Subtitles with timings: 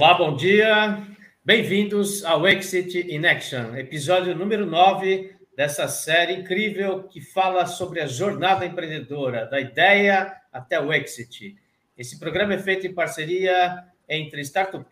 [0.00, 1.06] Olá, bom dia.
[1.44, 8.06] Bem-vindos ao Exit in Action, episódio número 9 dessa série incrível que fala sobre a
[8.06, 11.54] jornada empreendedora, da ideia até o exit.
[11.98, 14.88] Esse programa é feito em parceria entre Startup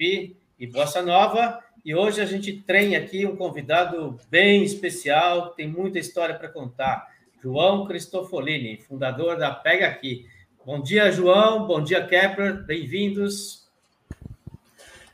[0.58, 5.98] e Bossa Nova, e hoje a gente tem aqui um convidado bem especial, tem muita
[5.98, 7.08] história para contar.
[7.42, 10.26] João Cristofolini, fundador da Pega Aqui.
[10.66, 11.66] Bom dia, João.
[11.66, 12.62] Bom dia, Kepler.
[12.66, 13.57] Bem-vindos.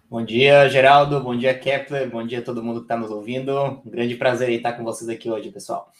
[0.09, 1.21] Bom dia, Geraldo.
[1.21, 2.09] Bom dia, Kepler.
[2.11, 3.83] Bom dia a todo mundo que está nos ouvindo.
[3.85, 5.91] Um grande prazer estar com vocês aqui hoje, pessoal.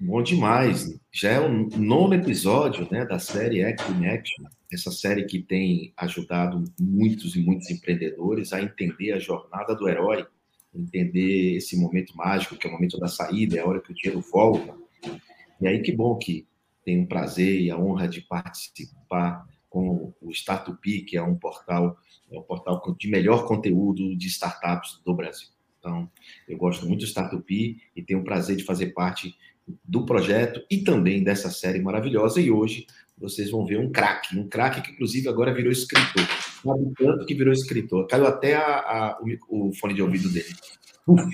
[0.00, 0.98] Bom demais.
[1.12, 6.64] Já é o nono episódio né, da série Act Action, essa série que tem ajudado
[6.80, 10.26] muitos e muitos empreendedores a entender a jornada do herói,
[10.74, 13.94] entender esse momento mágico, que é o momento da saída, é a hora que o
[13.94, 14.74] dinheiro volta.
[15.60, 16.48] E aí que bom que
[16.84, 21.96] tenho o prazer e a honra de participar com o Startup, que é um portal,
[22.32, 25.48] é um portal de melhor conteúdo de startups do Brasil.
[25.78, 26.08] Então,
[26.48, 29.34] eu gosto muito do Startup e tenho o prazer de fazer parte
[29.84, 32.40] do projeto e também dessa série maravilhosa.
[32.40, 32.86] E hoje
[33.18, 36.24] vocês vão ver um craque, um craque que inclusive agora virou escritor.
[36.62, 38.06] Sabe tanto que virou escritor.
[38.06, 40.54] Caiu até a, a, o, o, fone de ouvido dele.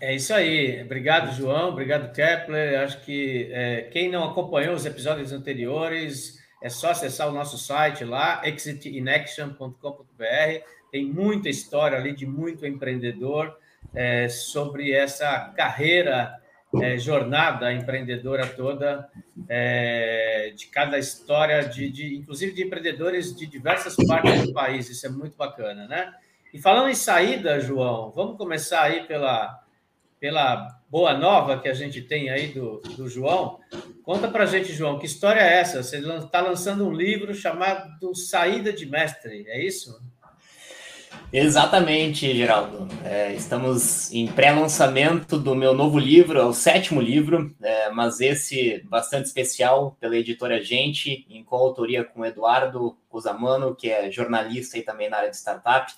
[0.00, 0.82] É isso aí.
[0.82, 1.68] Obrigado, João.
[1.68, 2.80] Obrigado, Kepler.
[2.80, 8.04] Acho que é, quem não acompanhou os episódios anteriores, é só acessar o nosso site
[8.04, 10.64] lá, exitinaction.com.br.
[10.90, 13.56] Tem muita história ali de muito empreendedor
[13.94, 16.34] é, sobre essa carreira,
[16.82, 19.08] é, jornada empreendedora toda,
[19.48, 24.90] é, de cada história, de, de, inclusive de empreendedores de diversas partes do país.
[24.90, 26.12] Isso é muito bacana, né?
[26.52, 29.64] E falando em saída, João, vamos começar aí pela
[30.20, 33.58] pela boa nova que a gente tem aí do, do João.
[34.02, 35.82] Conta para gente, João, que história é essa?
[35.82, 39.98] Você está lançando um livro chamado Saída de Mestre, é isso?
[41.32, 42.86] Exatamente, Geraldo.
[43.04, 48.82] É, estamos em pré-lançamento do meu novo livro, é o sétimo livro, é, mas esse
[48.88, 55.10] bastante especial pela editora Gente, em coautoria com Eduardo Cosamano, que é jornalista e também
[55.10, 55.92] na área de startup.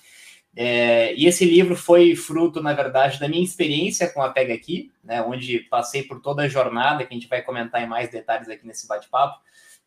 [0.55, 4.91] É, e esse livro foi fruto, na verdade, da minha experiência com a Pega Aqui,
[5.03, 8.49] né, onde passei por toda a jornada, que a gente vai comentar em mais detalhes
[8.49, 9.39] aqui nesse bate-papo,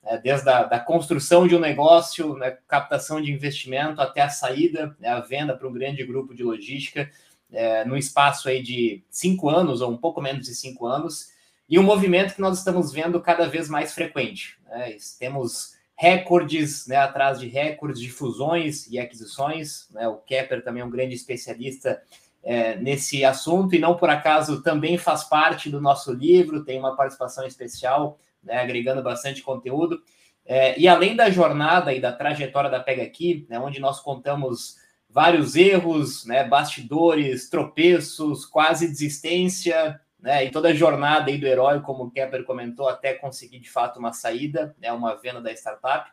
[0.05, 4.97] é, desde a da construção de um negócio, né, captação de investimento, até a saída,
[4.99, 7.11] né, a venda para um grande grupo de logística,
[7.53, 11.31] é, no espaço aí de cinco anos, ou um pouco menos de cinco anos,
[11.69, 14.59] e um movimento que nós estamos vendo cada vez mais frequente.
[14.67, 19.89] Né, temos recordes, né, atrás de recordes de fusões e aquisições.
[19.91, 22.03] Né, o Kepler também é um grande especialista
[22.43, 26.97] é, nesse assunto e não por acaso também faz parte do nosso livro, tem uma
[26.97, 30.03] participação especial, né, agregando bastante conteúdo.
[30.45, 34.77] É, e além da jornada e da trajetória da Pega Aqui, né, onde nós contamos
[35.09, 41.81] vários erros, né, bastidores, tropeços, quase desistência, né, e toda a jornada aí do herói,
[41.81, 46.09] como o Kepler comentou, até conseguir de fato uma saída, né, uma venda da startup.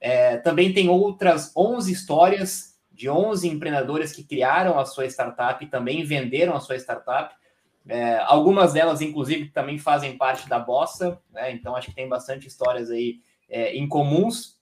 [0.00, 5.68] É, também tem outras 11 histórias de 11 empreendedores que criaram a sua startup e
[5.68, 7.34] também venderam a sua startup.
[7.88, 12.46] É, algumas delas, inclusive, também fazem parte da Bossa, né, então acho que tem bastante
[12.46, 14.56] histórias aí é, em comuns.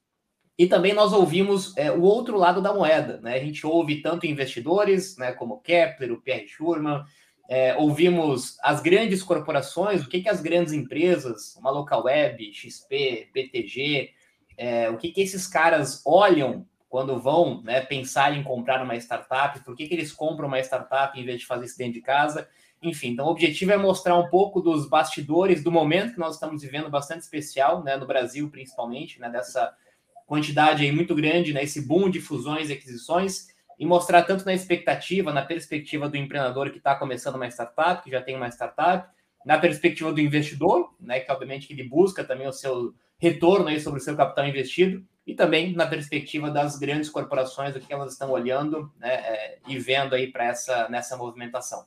[0.58, 3.34] E também nós ouvimos é, o outro lado da moeda, né?
[3.34, 7.04] A gente ouve tanto investidores, né, como Kepler, o Pierre Schurman,
[7.48, 13.30] é, ouvimos as grandes corporações, o que, que as grandes empresas, uma local web, XP,
[13.32, 14.10] PTG,
[14.56, 19.60] é, o que, que esses caras olham quando vão né, pensar em comprar uma startup,
[19.60, 22.48] por que, que eles compram uma startup em vez de fazer isso dentro de casa.
[22.82, 26.62] Enfim, então o objetivo é mostrar um pouco dos bastidores do momento que nós estamos
[26.62, 29.72] vivendo bastante especial, né, no Brasil principalmente, né, dessa
[30.26, 33.48] quantidade aí muito grande, né, esse boom de fusões e aquisições,
[33.78, 38.10] e mostrar tanto na expectativa, na perspectiva do empreendedor que está começando uma startup, que
[38.10, 39.08] já tem uma startup,
[39.44, 44.00] na perspectiva do investidor, né, que obviamente ele busca também o seu retorno aí sobre
[44.00, 48.30] o seu capital investido, e também na perspectiva das grandes corporações, o que elas estão
[48.30, 51.84] olhando né, é, e vendo aí para essa nessa movimentação.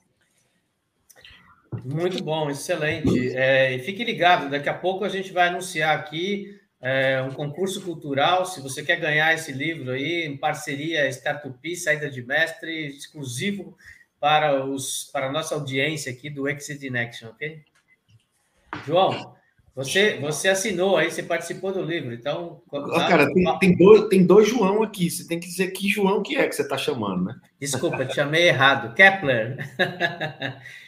[1.86, 3.36] Muito bom, excelente.
[3.36, 7.82] É, e fique ligado, daqui a pouco a gente vai anunciar aqui é um concurso
[7.82, 8.46] cultural.
[8.46, 13.78] Se você quer ganhar esse livro aí, em parceria Startup, Saída de Mestre, exclusivo
[14.20, 17.62] para, os, para a nossa audiência aqui do Exit in Action, ok?
[18.86, 19.36] João,
[19.76, 22.62] você, você assinou aí, você participou do livro, então.
[22.70, 23.08] Tá...
[23.08, 25.10] Cara, tem, tem, dois, tem dois João aqui.
[25.10, 27.36] Você tem que dizer que João que é que você está chamando, né?
[27.60, 28.94] Desculpa, te chamei errado.
[28.94, 29.58] Kepler.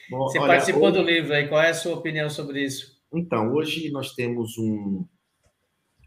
[0.09, 0.97] Bom, você olha, participou hoje...
[0.97, 2.99] do livro aí, qual é a sua opinião sobre isso?
[3.13, 5.05] Então, hoje nós temos um,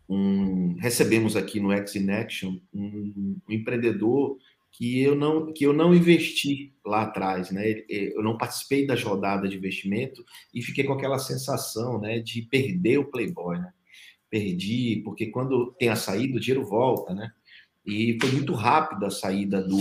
[0.09, 4.39] um, recebemos aqui no X in Action um, um, empreendedor
[4.71, 7.85] que eu não que eu não investi lá atrás, né?
[7.89, 12.99] Eu não participei da rodada de investimento e fiquei com aquela sensação, né, de perder
[12.99, 13.73] o Playboy, né?
[14.29, 17.31] Perdi porque quando tem a saída o dinheiro volta, né?
[17.87, 19.79] E foi muito rápida a saída do,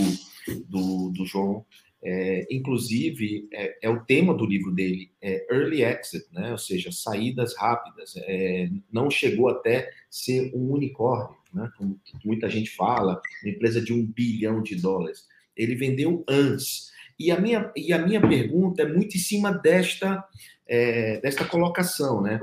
[0.68, 1.64] do, do João
[2.04, 6.52] é, inclusive, é, é, o tema do livro dele, é Early Exit, né?
[6.52, 8.14] ou seja, saídas rápidas.
[8.18, 11.70] É, não chegou até ser um unicórnio, né?
[11.78, 15.26] como muita gente fala, uma empresa de um bilhão de dólares.
[15.56, 16.92] Ele vendeu antes.
[17.18, 20.22] E a minha, e a minha pergunta é muito em cima desta,
[20.66, 22.38] é, desta colocação, né?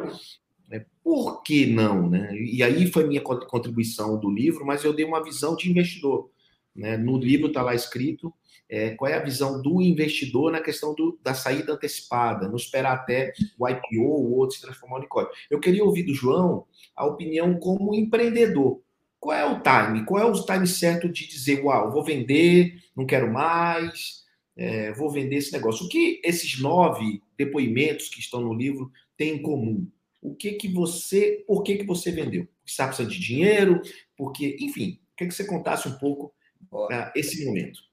[0.71, 2.09] É, por que não?
[2.09, 2.33] Né?
[2.35, 6.31] E aí foi minha contribuição do livro, mas eu dei uma visão de investidor.
[6.73, 6.97] Né?
[6.97, 8.33] No livro está lá escrito
[8.71, 12.93] é, qual é a visão do investidor na questão do, da saída antecipada, não esperar
[12.93, 15.33] até o IPO ou outro se transformar em unicórnio.
[15.49, 16.65] Eu queria ouvir do João
[16.95, 18.81] a opinião como empreendedor.
[19.19, 20.05] Qual é o time?
[20.05, 24.23] Qual é o time certo de dizer, uau, vou vender, não quero mais,
[24.55, 25.85] é, vou vender esse negócio?
[25.85, 29.85] O que esses nove depoimentos que estão no livro têm em comum?
[30.21, 32.45] O que que você, por que que você vendeu?
[32.45, 33.81] Porque você precisa de dinheiro,
[34.15, 36.33] porque, enfim, queria que você contasse um pouco
[36.71, 37.90] uh, esse momento.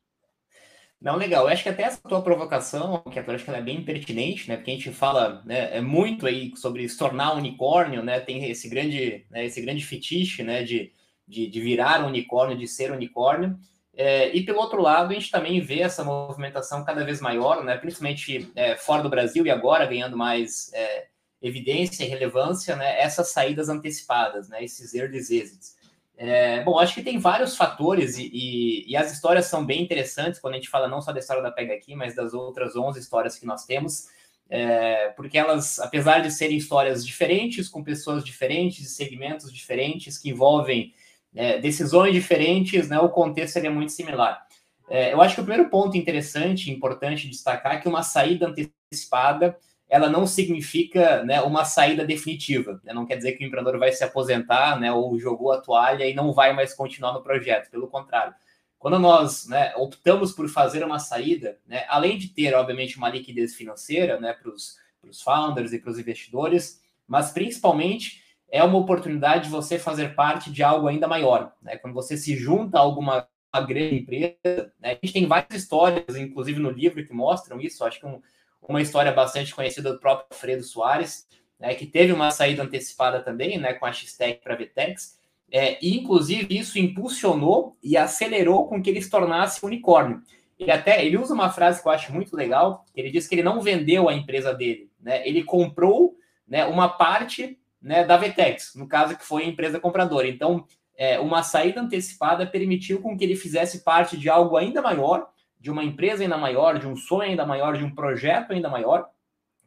[1.01, 1.45] Não, legal.
[1.45, 4.49] Eu acho que até essa tua provocação, que eu acho que ela é bem pertinente,
[4.49, 4.57] né?
[4.57, 8.19] Porque a gente fala né, é muito aí sobre se tornar unicórnio, né?
[8.19, 10.65] Tem esse grande, né, esse grande fetiche, né?
[10.65, 10.93] De,
[11.27, 13.57] de, de virar unicórnio, de ser unicórnio.
[13.95, 17.77] É, e pelo outro lado, a gente também vê essa movimentação cada vez maior, né?
[17.77, 21.07] Principalmente é, fora do Brasil e agora ganhando mais é,
[21.41, 23.01] evidência e relevância, né?
[23.01, 24.65] Essas saídas antecipadas, né?
[24.65, 25.78] Esses early exits.
[26.21, 30.41] É, bom, acho que tem vários fatores e, e, e, as histórias são bem interessantes
[30.41, 32.99] quando a gente fala não só da história da Pega aqui, mas das outras 11
[32.99, 34.09] histórias que nós temos,
[34.51, 40.93] é, porque elas, apesar de serem histórias diferentes, com pessoas diferentes, segmentos diferentes, que envolvem
[41.37, 44.45] é, decisões diferentes, né, o contexto seria muito similar.
[44.91, 49.57] É, eu acho que o primeiro ponto interessante, importante destacar, é que uma saída antecipada
[49.89, 52.81] ela não significa né, uma saída definitiva.
[52.85, 52.93] Né?
[52.93, 56.15] Não quer dizer que o empreendedor vai se aposentar né, ou jogou a toalha e
[56.15, 57.71] não vai mais continuar no projeto.
[57.71, 58.35] Pelo contrário,
[58.79, 63.55] quando nós né, optamos por fazer uma saída, né, além de ter, obviamente, uma liquidez
[63.55, 64.77] financeira né, para os
[65.23, 70.63] founders e para os investidores, mas principalmente é uma oportunidade de você fazer parte de
[70.63, 71.53] algo ainda maior.
[71.63, 71.77] Né?
[71.79, 73.27] Quando você se junta a alguma
[73.67, 74.93] grande empresa, né?
[74.93, 77.85] a gente tem várias histórias, inclusive no livro, que mostram isso.
[77.85, 78.21] Acho que um,
[78.67, 81.27] uma história bastante conhecida do próprio Fredo Soares,
[81.59, 85.19] né, que teve uma saída antecipada também, né, com a X-Tech para a Vtex,
[85.51, 90.23] é, e inclusive isso impulsionou e acelerou com que ele se tornasse unicórnio.
[90.59, 93.43] Ele até ele usa uma frase que eu acho muito legal, ele diz que ele
[93.43, 96.17] não vendeu a empresa dele, né, ele comprou
[96.47, 100.29] né, uma parte né, da Vtex, no caso que foi a empresa compradora.
[100.29, 100.67] Então,
[100.97, 105.29] é, uma saída antecipada permitiu com que ele fizesse parte de algo ainda maior,
[105.61, 109.09] de uma empresa ainda maior, de um sonho ainda maior, de um projeto ainda maior,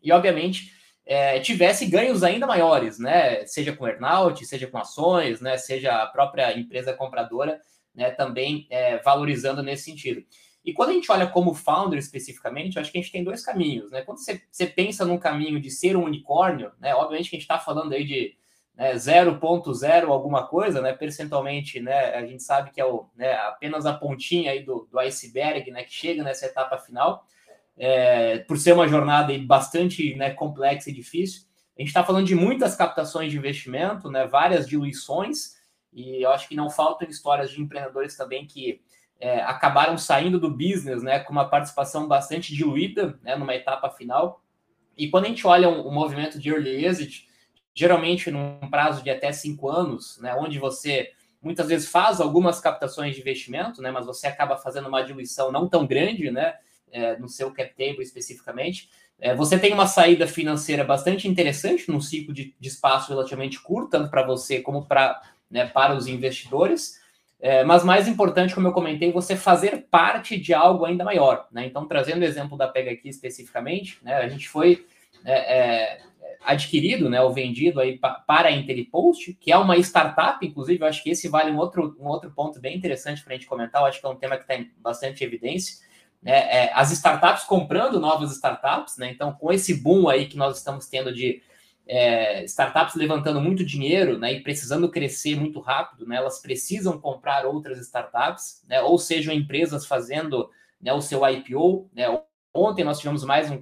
[0.01, 0.73] e obviamente
[1.05, 3.45] é, tivesse ganhos ainda maiores, né?
[3.45, 5.57] Seja com earnout, seja com ações, né?
[5.57, 7.59] Seja a própria empresa compradora,
[7.93, 8.11] né?
[8.11, 10.23] Também é, valorizando nesse sentido.
[10.63, 13.91] E quando a gente olha como founder especificamente, acho que a gente tem dois caminhos,
[13.91, 14.03] né?
[14.03, 16.93] Quando você, você pensa num caminho de ser um unicórnio, né?
[16.93, 18.35] Obviamente que a gente está falando aí de
[18.75, 23.85] né, 0,0 alguma coisa, né, percentualmente, né, a gente sabe que é o, né, apenas
[23.85, 27.25] a pontinha aí do, do iceberg, né, que chega nessa etapa final,
[27.77, 31.43] é, por ser uma jornada bastante né, complexa e difícil.
[31.77, 35.59] A gente está falando de muitas captações de investimento, né, várias diluições,
[35.93, 38.81] e eu acho que não faltam histórias de empreendedores também que
[39.19, 44.43] é, acabaram saindo do business, né, com uma participação bastante diluída, né, numa etapa final.
[44.97, 47.27] E quando a gente olha o um, um movimento de early exit,
[47.73, 51.11] geralmente num prazo de até cinco anos, né, onde você
[51.41, 55.67] muitas vezes faz algumas captações de investimento, né, mas você acaba fazendo uma diluição não
[55.67, 56.55] tão grande, né,
[56.91, 58.89] é, no seu cap table especificamente.
[59.19, 63.91] É, você tem uma saída financeira bastante interessante num ciclo de, de espaço relativamente curto,
[63.91, 66.99] tanto para você como pra, né, para os investidores.
[67.39, 71.47] É, mas mais importante, como eu comentei, você fazer parte de algo ainda maior.
[71.51, 71.65] Né?
[71.65, 74.85] Então, trazendo o exemplo da Pega aqui especificamente, né, a gente foi
[75.25, 76.01] é, é
[76.43, 81.03] adquirido, né, ou vendido aí para a Intellipost, que é uma startup, inclusive, eu acho
[81.03, 83.85] que esse vale um outro, um outro ponto bem interessante para a gente comentar, eu
[83.85, 85.85] acho que é um tema que está em bastante evidência,
[86.21, 90.57] né, é, as startups comprando novas startups, né, então com esse boom aí que nós
[90.57, 91.41] estamos tendo de
[91.87, 97.45] é, startups levantando muito dinheiro, né, e precisando crescer muito rápido, né, elas precisam comprar
[97.45, 100.49] outras startups, né, ou sejam empresas fazendo
[100.81, 102.05] né, o seu IPO, né,
[102.53, 103.61] ontem nós tivemos mais um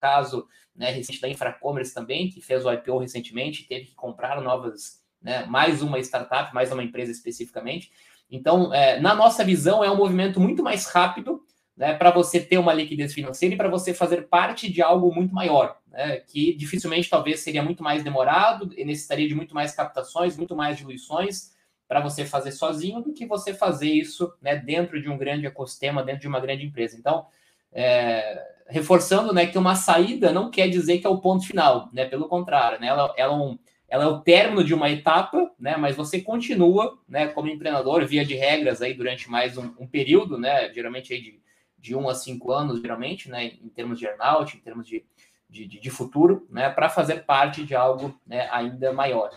[0.00, 0.46] caso
[0.80, 5.44] né, recente da Infracommerce também, que fez o IPO recentemente, teve que comprar novas né?
[5.46, 7.92] Mais uma startup, mais uma empresa especificamente.
[8.30, 11.42] Então, é, na nossa visão, é um movimento muito mais rápido
[11.76, 15.34] né, para você ter uma liquidez financeira e para você fazer parte de algo muito
[15.34, 20.36] maior, né, que dificilmente talvez seria muito mais demorado e necessitaria de muito mais captações,
[20.36, 21.52] muito mais diluições
[21.88, 26.04] para você fazer sozinho do que você fazer isso né, dentro de um grande ecossistema,
[26.04, 26.96] dentro de uma grande empresa.
[26.96, 27.26] Então,
[27.72, 32.04] é, reforçando né, que uma saída não quer dizer que é o ponto final, né,
[32.04, 33.58] pelo contrário, né, ela, ela, é um,
[33.88, 38.24] ela é o término de uma etapa, né, mas você continua né, como empreendedor, via
[38.24, 41.40] de regras, aí, durante mais um, um período, né, geralmente aí de
[41.80, 45.04] de um a cinco anos, geralmente, né, em termos de earnout, em termos de,
[45.48, 49.30] de, de futuro, né, para fazer parte de algo né, ainda maior.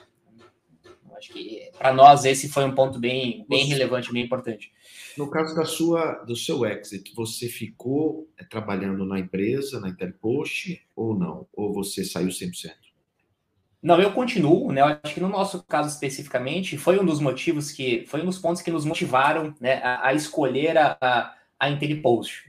[1.10, 4.74] Eu acho que para nós esse foi um ponto bem, bem relevante, bem importante.
[5.18, 10.82] No caso da sua, do seu exit, você ficou é, trabalhando na empresa, na Interpost,
[10.96, 11.48] ou não?
[11.54, 12.72] Ou você saiu 100%?
[13.82, 14.82] Não, eu continuo, né?
[14.82, 18.40] Eu acho que no nosso caso especificamente, foi um dos motivos que, foi um dos
[18.40, 21.70] pontos que nos motivaram né, a, a escolher a, a a.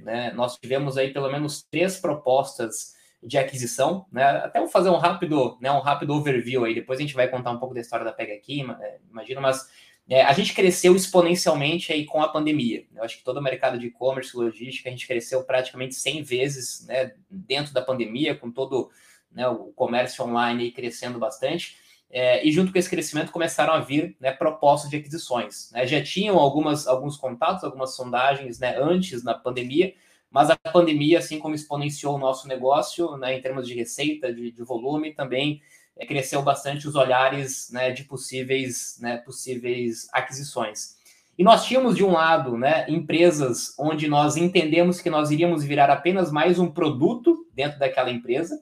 [0.01, 0.33] Né?
[0.33, 4.23] Nós tivemos aí pelo menos três propostas de aquisição, né?
[4.23, 7.53] Até vou fazer um rápido, né, um rápido overview aí, depois a gente vai contar
[7.53, 9.67] um pouco da história da Pega aqui, é, imagino, mas
[10.09, 12.87] é, a gente cresceu exponencialmente aí com a pandemia.
[12.95, 16.87] Eu acho que todo o mercado de e-commerce, logística, a gente cresceu praticamente 100 vezes,
[16.87, 18.91] né, dentro da pandemia, com todo
[19.33, 21.77] né, o comércio online crescendo bastante.
[22.11, 25.71] É, e junto com esse crescimento começaram a vir né, propostas de aquisições.
[25.73, 25.87] Né?
[25.87, 29.95] Já tinham algumas, alguns contatos, algumas sondagens né, antes na pandemia,
[30.31, 34.51] mas a pandemia, assim como exponenciou o nosso negócio né, em termos de receita, de,
[34.51, 35.63] de volume, também
[36.07, 40.97] cresceu bastante os olhares né, de possíveis, né, possíveis aquisições.
[41.37, 45.91] E nós tínhamos, de um lado, né, empresas onde nós entendemos que nós iríamos virar
[45.91, 48.61] apenas mais um produto dentro daquela empresa,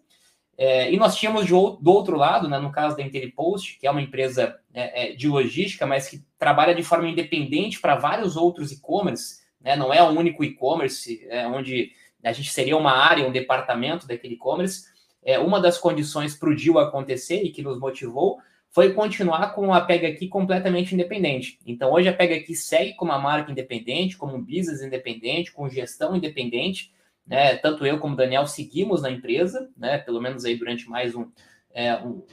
[0.57, 3.91] é, e nós tínhamos de, do outro lado, né, no caso da IntelliPost, que é
[3.91, 8.71] uma empresa é, é, de logística, mas que trabalha de forma independente para vários outros
[8.71, 13.33] e-commerce, né, não é o único e-commerce, é, onde a gente seria uma área, um
[13.33, 14.92] departamento daquele e-commerce.
[15.25, 18.41] É, uma das condições para o deal acontecer e que nos motivou
[18.73, 21.59] foi continuar com a Pega Aqui completamente independente.
[21.67, 25.69] Então, hoje a Pega Aqui segue como uma marca independente, como um business independente, com
[25.69, 26.91] gestão independente,
[27.27, 27.57] né?
[27.57, 29.99] Tanto eu como o Daniel seguimos na empresa, né?
[29.99, 31.31] Pelo menos aí durante mais um,
[31.73, 32.25] é, um,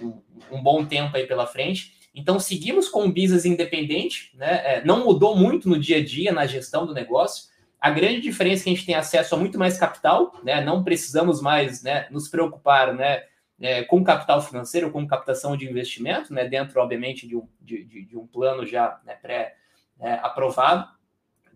[0.50, 1.94] um, bom tempo aí pela frente.
[2.16, 4.62] Então seguimos com o business independente, né?
[4.64, 7.49] É, não mudou muito no dia a dia na gestão do negócio.
[7.80, 10.64] A grande diferença é que a gente tem acesso a muito mais capital, né?
[10.64, 13.24] Não precisamos mais, né, nos preocupar, né,
[13.60, 16.48] é, com capital financeiro, com captação de investimento, né?
[16.48, 20.90] Dentro, obviamente, de um, de, de, de um plano já né, pré-aprovado.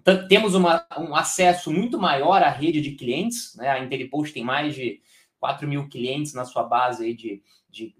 [0.05, 3.69] É, temos uma, um acesso muito maior à rede de clientes, né?
[3.69, 5.01] A IntelliPost tem mais de
[5.39, 7.41] 4 mil clientes na sua base aí de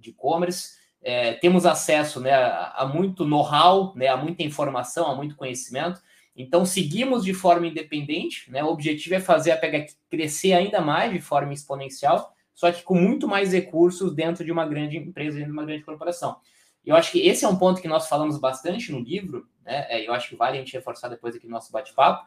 [0.01, 0.83] e-commerce.
[1.03, 6.01] É, temos acesso né, a, muito know-how, né, a muita informação, a muito conhecimento.
[6.35, 8.49] Então, seguimos de forma independente.
[8.51, 8.63] Né?
[8.63, 12.95] O objetivo é fazer a Pega crescer ainda mais de forma exponencial, só que com
[12.95, 16.37] muito mais recursos dentro de uma grande empresa, dentro de uma grande corporação.
[16.85, 19.85] E eu acho que esse é um ponto que nós falamos bastante no livro, né?
[19.89, 22.25] É, eu acho que vale a gente reforçar depois aqui no nosso bate-papo.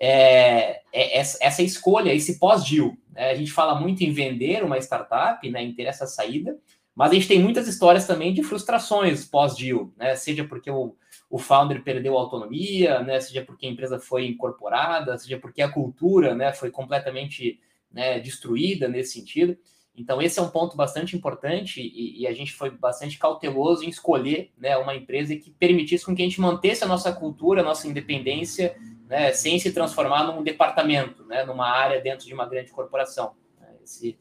[0.00, 2.96] É, é, essa escolha, esse pós-deal.
[3.12, 3.30] Né?
[3.30, 6.56] A gente fala muito em vender uma startup, né, em ter essa saída,
[6.94, 10.16] mas a gente tem muitas histórias também de frustrações pós-deal, né?
[10.16, 10.96] seja porque o,
[11.30, 13.20] o founder perdeu autonomia, né?
[13.20, 17.60] seja porque a empresa foi incorporada, seja porque a cultura né, foi completamente
[17.92, 19.56] né, destruída nesse sentido.
[19.94, 23.88] Então, esse é um ponto bastante importante e, e, a gente foi bastante cauteloso em
[23.88, 27.64] escolher né, uma empresa que permitisse com que a gente mantesse a nossa cultura, a
[27.64, 28.76] nossa independência,
[29.08, 33.34] né, sem se transformar num departamento, né, numa área dentro de uma grande corporação.
[33.82, 34.16] Esse,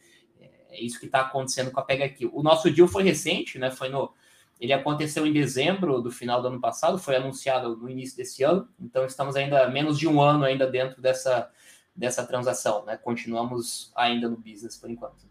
[0.69, 2.25] é isso que está acontecendo com a Pega aqui.
[2.25, 4.11] O nosso deal foi recente, né, foi no,
[4.59, 8.67] ele aconteceu em dezembro do final do ano passado, foi anunciado no início desse ano,
[8.79, 11.49] então estamos ainda menos de um ano ainda dentro dessa,
[11.95, 12.85] dessa transação.
[12.85, 15.27] Né, continuamos ainda no business por enquanto.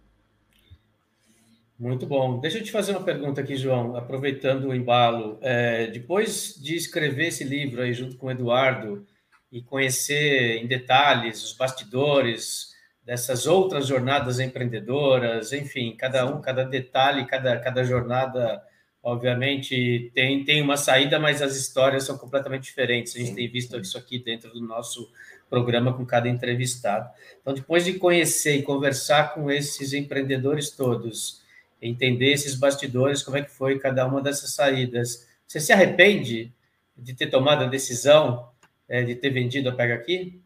[1.78, 2.40] Muito bom.
[2.40, 5.38] Deixa eu te fazer uma pergunta aqui, João, aproveitando o embalo.
[5.42, 9.06] É, depois de escrever esse livro aí junto com o Eduardo
[9.52, 17.26] e conhecer em detalhes os bastidores dessas outras jornadas empreendedoras, enfim, cada um, cada detalhe,
[17.26, 18.62] cada, cada jornada,
[19.06, 23.14] obviamente, tem, tem uma saída, mas as histórias são completamente diferentes.
[23.14, 25.08] A gente tem visto isso aqui dentro do nosso
[25.48, 27.08] programa com cada entrevistado.
[27.40, 31.40] Então, depois de conhecer e conversar com esses empreendedores todos,
[31.80, 35.24] entender esses bastidores, como é que foi cada uma dessas saídas.
[35.46, 36.52] Você se arrepende
[36.98, 38.50] de ter tomado a decisão
[38.88, 40.42] é, de ter vendido a Pega Aqui?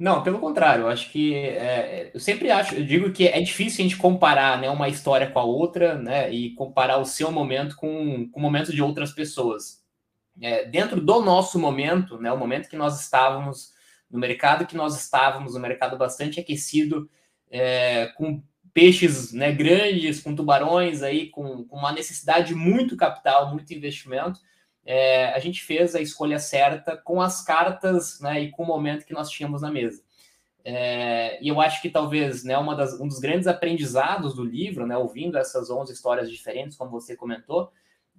[0.00, 3.84] Não, pelo contrário, eu acho que é, eu sempre acho, eu digo que é difícil
[3.84, 7.76] a gente comparar né, uma história com a outra, né, e comparar o seu momento
[7.76, 9.84] com, com o momento de outras pessoas.
[10.40, 13.74] É, dentro do nosso momento, né, o momento que nós estávamos
[14.10, 17.06] no mercado, que nós estávamos, um mercado bastante aquecido,
[17.50, 18.42] é, com
[18.72, 24.40] peixes né, grandes, com tubarões aí, com, com uma necessidade de muito capital, muito investimento
[24.84, 29.04] é, a gente fez a escolha certa com as cartas né, e com o momento
[29.04, 30.02] que nós tínhamos na mesa.
[30.64, 34.86] É, e eu acho que talvez né, uma das, um dos grandes aprendizados do livro,
[34.86, 37.70] né, ouvindo essas 11 histórias diferentes, como você comentou,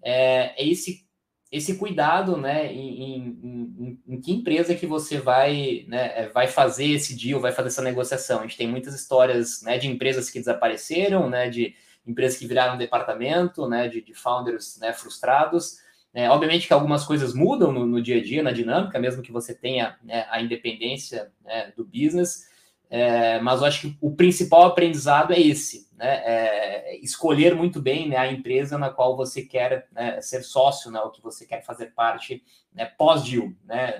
[0.01, 1.05] é, é esse,
[1.51, 6.87] esse cuidado né, em, em, em, que empresa que você vai, né, é, vai fazer
[6.87, 8.39] esse deal, vai fazer essa negociação.
[8.39, 11.75] A gente tem muitas histórias né, de empresas que desapareceram, né, de
[12.05, 15.77] empresas que viraram departamento, né, de, de founders né, frustrados.
[16.13, 19.31] É, obviamente que algumas coisas mudam no, no, dia a dia, na dinâmica, mesmo que
[19.31, 22.49] você tenha né, a independência né, do business,
[22.89, 28.09] é, mas eu acho que o principal aprendizado é esse, né, é escolher muito bem
[28.09, 31.63] né, a empresa na qual você quer né, ser sócio, né, o que você quer
[31.63, 33.49] fazer parte né, pós-deal,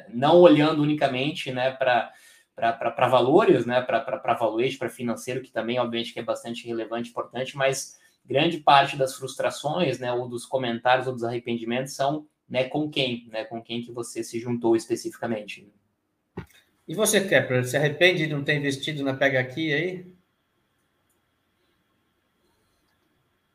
[0.10, 1.50] não olhando unicamente
[1.80, 2.12] para
[2.54, 7.58] para valores, né, para valuation, para financeiro, que também, obviamente, que é bastante relevante, importante,
[7.58, 12.90] mas grande parte das frustrações, né, ou dos comentários ou dos arrependimentos são, né, com
[12.90, 15.68] quem, né, com quem que você se juntou especificamente.
[16.88, 20.06] E você, Kepler, se arrepende de não ter investido na Pega Aqui aí?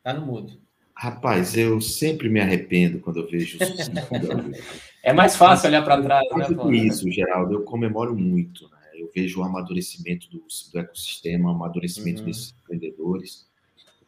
[0.02, 0.60] Tá no mudo.
[0.94, 3.58] Rapaz, eu sempre me arrependo quando eu vejo
[5.02, 6.46] É mais fácil olhar para trás, né?
[6.54, 8.68] Por isso, Geraldo, eu comemoro muito.
[8.70, 8.78] Né?
[8.94, 10.42] Eu vejo o amadurecimento do,
[10.72, 12.26] do ecossistema, o amadurecimento uhum.
[12.26, 13.46] desses empreendedores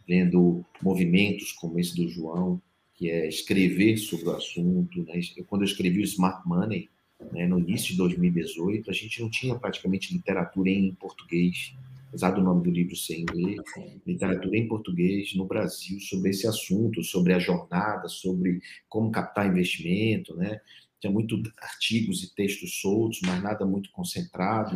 [0.09, 2.61] vendo movimentos como esse do João,
[2.95, 5.05] que é escrever sobre o assunto.
[5.05, 5.21] Né?
[5.47, 6.89] Quando eu escrevi o Smart Money,
[7.33, 11.75] né, no início de 2018, a gente não tinha praticamente literatura em português,
[12.09, 13.61] apesar do nome do livro ser em inglês,
[14.07, 20.35] literatura em português no Brasil sobre esse assunto, sobre a jornada, sobre como captar investimento,
[20.37, 20.61] né?
[21.01, 24.75] Tinha muitos artigos e textos soltos, mas nada muito concentrado.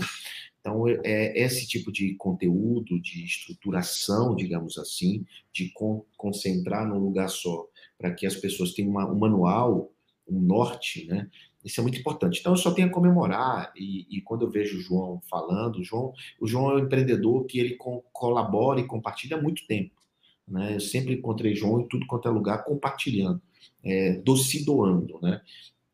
[0.63, 7.01] Então, é, é esse tipo de conteúdo, de estruturação, digamos assim, de con concentrar num
[7.01, 7.67] lugar só,
[7.99, 9.93] para que as pessoas tenham uma, um manual,
[10.27, 11.29] um norte, né?
[11.65, 12.41] Isso é muito importante.
[12.41, 15.85] Então, eu só tenho a comemorar, e, e quando eu vejo o João falando, o
[15.85, 19.95] João, o João é um empreendedor que ele co colabora e compartilha há muito tempo.
[20.47, 20.77] Né?
[20.77, 23.43] Eu sempre encontrei João em tudo quanto é lugar compartilhando,
[23.83, 25.19] é, doce doando.
[25.21, 25.41] Né?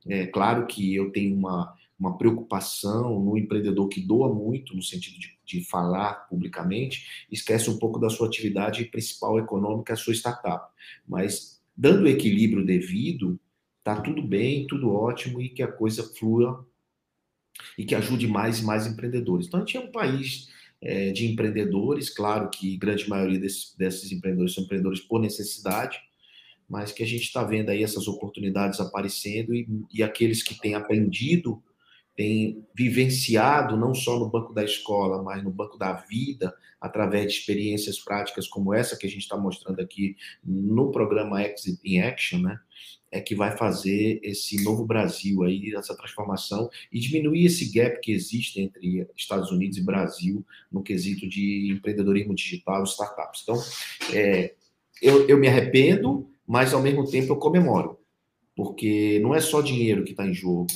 [0.07, 5.19] É claro que eu tenho uma, uma preocupação no empreendedor que doa muito, no sentido
[5.19, 10.73] de, de, falar publicamente, esquece um pouco da sua atividade principal econômica, a sua startup.
[11.07, 13.39] Mas, dando o equilíbrio devido,
[13.83, 16.65] tá tudo bem, tudo ótimo e que a coisa flua
[17.77, 19.47] e que ajude mais e mais empreendedores.
[19.47, 20.49] Então, a gente é um país
[20.81, 26.01] é, de empreendedores, claro que grande maioria desses, desses empreendedores são empreendedores por necessidade,
[26.69, 30.75] mas que a gente está vendo aí essas oportunidades aparecendo e, e aqueles que têm
[30.75, 31.61] aprendido
[32.19, 37.39] tem vivenciado não só no banco da escola, mas no banco da vida, através de
[37.39, 42.41] experiências práticas como essa que a gente está mostrando aqui no programa Exit in Action,
[42.41, 42.59] né?
[43.09, 48.11] É que vai fazer esse novo Brasil aí, essa transformação e diminuir esse gap que
[48.11, 53.43] existe entre Estados Unidos e Brasil no quesito de empreendedorismo digital startups.
[53.45, 53.63] Então,
[54.13, 54.57] é,
[55.01, 57.97] eu, eu me arrependo, mas ao mesmo tempo eu comemoro,
[58.57, 60.67] porque não é só dinheiro que está em jogo,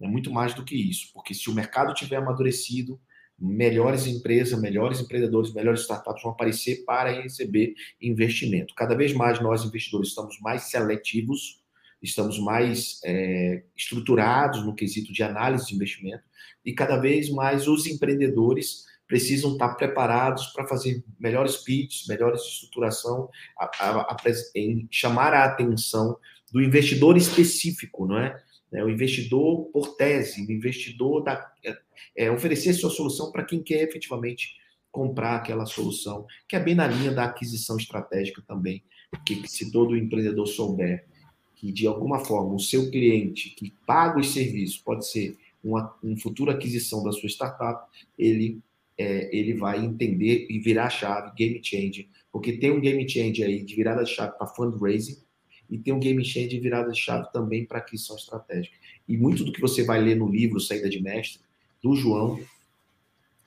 [0.00, 3.00] é muito mais do que isso, porque se o mercado tiver amadurecido,
[3.38, 8.74] melhores empresas, melhores empreendedores, melhores startups vão aparecer para receber investimento.
[8.74, 11.62] Cada vez mais nós, investidores, estamos mais seletivos,
[12.02, 16.24] estamos mais é, estruturados no quesito de análise de investimento
[16.64, 23.28] e cada vez mais os empreendedores precisam estar preparados para fazer melhores pitches, melhores estruturação,
[23.58, 24.16] a, a, a,
[24.54, 26.18] em chamar a atenção
[26.52, 28.42] do investidor específico, não é?
[28.70, 28.84] Né?
[28.84, 31.78] O investidor por tese, o investidor da, é,
[32.16, 34.56] é, oferecer sua solução para quem quer efetivamente
[34.90, 39.96] comprar aquela solução, que é bem na linha da aquisição estratégica também, porque se todo
[39.96, 41.06] empreendedor souber
[41.54, 46.16] que de alguma forma o seu cliente que paga os serviços pode ser uma, uma
[46.18, 48.60] futura aquisição da sua startup, ele
[48.98, 53.42] é, ele vai entender e virar a chave, game change, porque tem um game change
[53.42, 55.18] aí de virada de chave para fundraising,
[55.70, 58.76] e tem um game change de virada de chave também para aquisição estratégica.
[59.08, 61.40] E muito do que você vai ler no livro Saída de Mestre,
[61.82, 62.40] do João,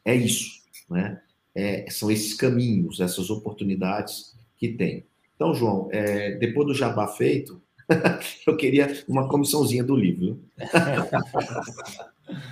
[0.05, 1.21] é isso, né?
[1.53, 5.03] É, são esses caminhos, essas oportunidades que tem.
[5.35, 7.61] Então, João, é, depois do jabá feito,
[8.45, 10.39] eu queria uma comissãozinha do livro.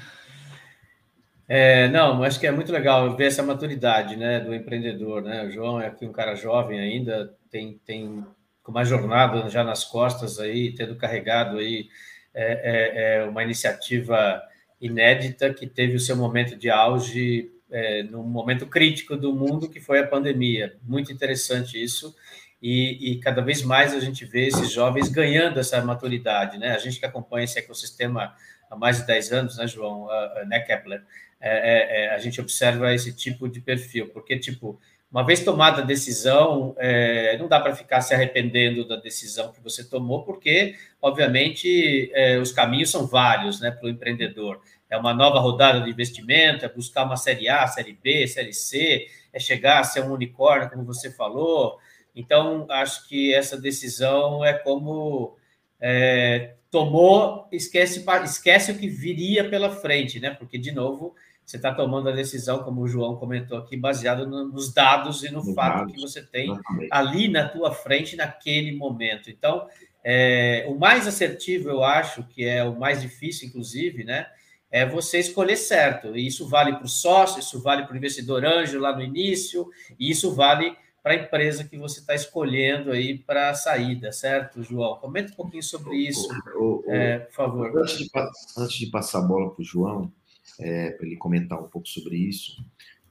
[1.50, 5.22] É, não, acho que é muito legal ver essa maturidade né, do empreendedor.
[5.22, 5.46] Né?
[5.46, 8.26] O João é aqui um cara jovem ainda, tem, tem
[8.72, 11.90] uma jornada já nas costas aí, tendo carregado aí
[12.34, 14.42] é, é, é uma iniciativa
[14.80, 19.80] inédita que teve o seu momento de auge é, num momento crítico do mundo, que
[19.80, 20.78] foi a pandemia.
[20.84, 22.16] Muito interessante isso.
[22.62, 26.72] E, e, cada vez mais a gente vê esses jovens ganhando essa maturidade, né?
[26.72, 28.34] A gente que acompanha esse ecossistema
[28.70, 30.08] há mais de 10 anos, né, João,
[30.48, 31.04] né, Kepler?
[31.40, 34.80] É, é, é, a gente observa esse tipo de perfil, porque, tipo,
[35.12, 39.62] uma vez tomada a decisão, é, não dá para ficar se arrependendo da decisão que
[39.62, 44.62] você tomou, porque, obviamente, é, os caminhos são vários né, para o empreendedor.
[44.90, 49.08] É uma nova rodada de investimento, é buscar uma série A, série B, série C,
[49.32, 51.78] é chegar a ser um unicórnio, como você falou.
[52.16, 55.38] Então, acho que essa decisão é como
[55.80, 60.32] é, tomou, esquece, esquece o que viria pela frente, né?
[60.32, 61.16] Porque, de novo,
[61.48, 65.32] você está tomando a decisão, como o João comentou aqui, baseado no, nos dados e
[65.32, 66.90] no fato que você tem exatamente.
[66.92, 69.30] ali na tua frente naquele momento.
[69.30, 69.66] Então,
[70.04, 74.28] é, o mais assertivo, eu acho, que é o mais difícil, inclusive, né?
[74.70, 76.18] É você escolher certo.
[76.18, 79.70] E isso vale para o sócio, isso vale para o investidor anjo lá no início,
[79.98, 84.62] e isso vale para a empresa que você está escolhendo aí para a saída, certo,
[84.62, 84.98] João?
[84.98, 87.80] Comenta um pouquinho sobre isso, o, o, é, por favor.
[87.80, 88.10] Antes de,
[88.58, 90.12] antes de passar a bola para o João,
[90.60, 92.64] é, para ele comentar um pouco sobre isso,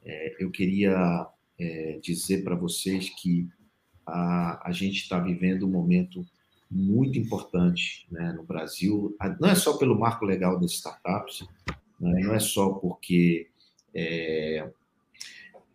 [0.05, 1.27] é, eu queria
[1.59, 3.49] é, dizer para vocês que
[4.07, 6.25] a, a gente está vivendo um momento
[6.71, 11.47] muito importante né, no Brasil, não é só pelo marco legal das startups,
[12.01, 13.49] né, não é só porque
[13.95, 14.69] é,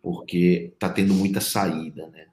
[0.02, 2.26] porque está tendo muita saída, né?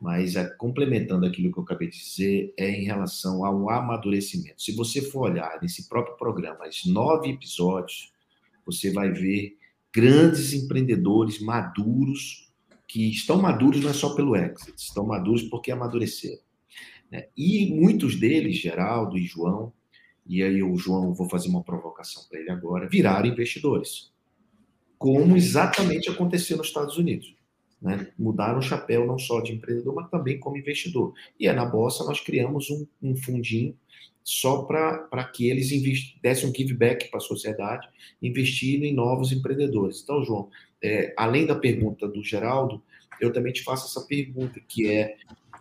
[0.00, 4.62] Mas é, complementando aquilo que eu acabei de dizer, é em relação ao amadurecimento.
[4.62, 8.12] Se você for olhar nesse próprio programa, os nove episódios,
[8.64, 9.56] você vai ver
[9.92, 12.52] grandes empreendedores maduros,
[12.86, 16.42] que estão maduros não é só pelo exit, estão maduros porque amadureceram.
[17.10, 17.28] Né?
[17.36, 19.72] E muitos deles, Geraldo e João,
[20.26, 24.12] e aí o João, vou fazer uma provocação para ele agora, viraram investidores.
[24.98, 27.34] Como exatamente aconteceu nos Estados Unidos.
[27.84, 28.10] Né?
[28.18, 31.12] Mudaram o chapéu não só de empreendedor, mas também como investidor.
[31.38, 33.76] E é na Bolsa nós criamos um, um fundinho
[34.22, 35.68] só para que eles
[36.22, 37.86] dessem um give back para a sociedade,
[38.22, 40.00] investindo em novos empreendedores.
[40.02, 40.48] Então, João,
[40.82, 42.82] é, além da pergunta do Geraldo,
[43.20, 45.16] eu também te faço essa pergunta, que é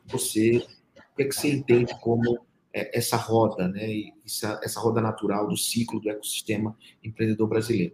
[0.06, 2.40] você, o que, é que você entende como
[2.74, 7.94] é, essa roda, né, essa, essa roda natural do ciclo do ecossistema empreendedor brasileiro?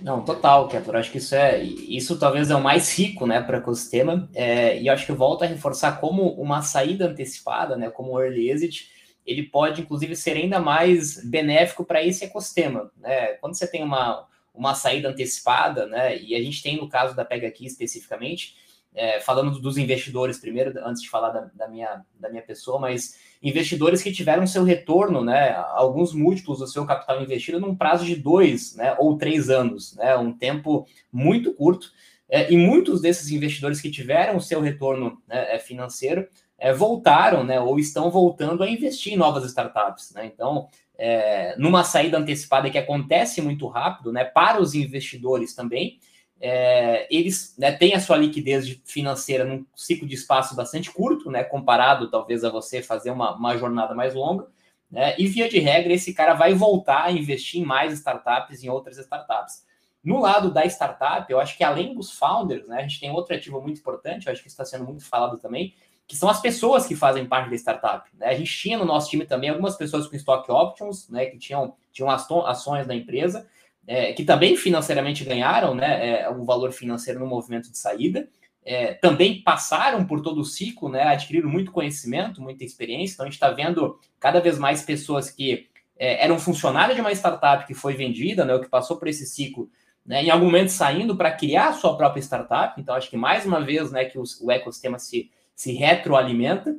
[0.00, 1.00] Não, total, Kepler.
[1.00, 4.28] Acho que isso é isso talvez é o mais rico, né, para o ecossistema.
[4.34, 8.50] É, e acho que volta a reforçar como uma saída antecipada, né, como o early
[8.50, 8.90] exit,
[9.26, 12.90] ele pode, inclusive, ser ainda mais benéfico para esse ecossistema.
[12.96, 13.34] Né?
[13.34, 17.24] Quando você tem uma, uma saída antecipada, né, e a gente tem no caso da
[17.24, 18.56] Pega aqui especificamente,
[18.98, 23.16] é, falando dos investidores primeiro, antes de falar da, da, minha, da minha pessoa, mas
[23.40, 28.16] investidores que tiveram seu retorno, né, alguns múltiplos do seu capital investido num prazo de
[28.16, 31.92] dois né, ou três anos, né, um tempo muito curto.
[32.28, 37.60] É, e muitos desses investidores que tiveram seu retorno né, é, financeiro é, voltaram, né,
[37.60, 40.26] ou estão voltando a investir em novas startups, né?
[40.26, 45.98] Então, é, numa saída antecipada que acontece muito rápido, né, para os investidores também,
[46.40, 51.42] é, eles né, têm a sua liquidez financeira num ciclo de espaço bastante curto, né,
[51.42, 54.46] comparado talvez a você fazer uma, uma jornada mais longa,
[54.90, 58.68] né, e via de regra esse cara vai voltar a investir em mais startups, em
[58.68, 59.66] outras startups.
[60.02, 63.34] No lado da startup, eu acho que além dos founders, né, a gente tem outro
[63.34, 65.74] ativo muito importante, eu acho que está sendo muito falado também,
[66.06, 68.08] que são as pessoas que fazem parte da startup.
[68.16, 68.28] Né?
[68.28, 71.74] A gente tinha no nosso time também algumas pessoas com stock options, né, que tinham,
[71.92, 73.46] tinham ações da empresa,
[73.88, 78.28] é, que também financeiramente ganharam né, é, o valor financeiro no movimento de saída.
[78.64, 83.14] É, também passaram por todo o ciclo, né, adquiriram muito conhecimento, muita experiência.
[83.14, 85.66] Então, a gente está vendo cada vez mais pessoas que
[85.98, 89.26] é, eram funcionários de uma startup que foi vendida, né, ou que passou por esse
[89.26, 89.68] ciclo,
[90.06, 92.78] né, em algum momento saindo para criar a sua própria startup.
[92.80, 96.76] Então, acho que mais uma vez né, que o, o ecossistema se se retroalimenta.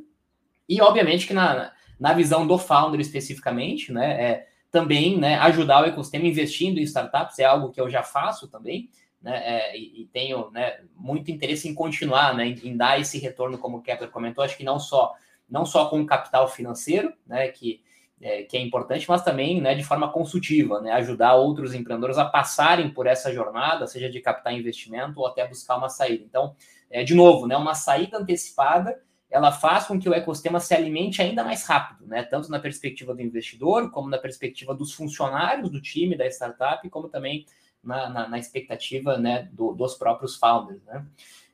[0.68, 5.86] E, obviamente, que na, na visão do founder especificamente, né, é também né, ajudar o
[5.86, 8.90] ecossistema investindo em startups, é algo que eu já faço também,
[9.22, 13.18] né, é, e, e, tenho né, muito interesse em continuar, né, em, em, dar esse
[13.18, 15.14] retorno, como o Kepler comentou, acho que não só,
[15.50, 17.82] não só com capital financeiro, né, que,
[18.22, 22.26] é, que é importante, mas também né, de forma consultiva, né, ajudar outros empreendedores a
[22.26, 26.24] passarem por essa jornada, seja de captar investimento ou até buscar uma saída.
[26.24, 26.56] Então,
[26.90, 31.22] é, de novo, né, uma saída antecipada, ela faz com que o ecossistema se alimente
[31.22, 35.82] ainda mais rápido, né, tanto na perspectiva do investidor, como na perspectiva dos funcionários do
[35.82, 37.46] time da startup, como também
[37.84, 40.84] na, na, na expectativa né, do, dos próprios founders.
[40.84, 41.06] Né?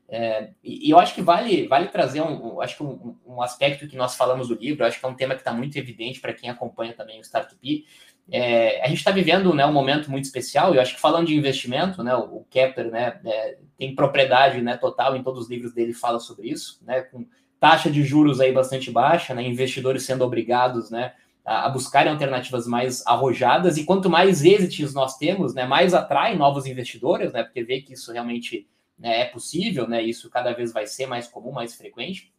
[0.08, 3.42] É, e, e, eu acho que vale, vale trazer um, um acho que um, um,
[3.42, 6.20] aspecto que nós falamos do livro, acho que é um tema que está muito evidente
[6.20, 7.86] para quem acompanha também o Startup.
[8.32, 11.36] É, a gente está vivendo né, um momento muito especial, eu acho que falando de
[11.36, 15.74] investimento, né, o, o Kepler né, é, tem propriedade né, total em todos os livros
[15.74, 17.26] dele fala sobre isso, né, com
[17.66, 23.04] taxa de juros aí bastante baixa, né, investidores sendo obrigados né, a, buscarem alternativas mais
[23.08, 27.82] arrojadas, e quanto mais êxitos nós temos, né, mais atrai novos investidores, né, porque vê
[27.82, 28.68] que isso realmente
[29.00, 32.32] né, é possível, né, isso cada vez vai ser mais comum, mais frequente.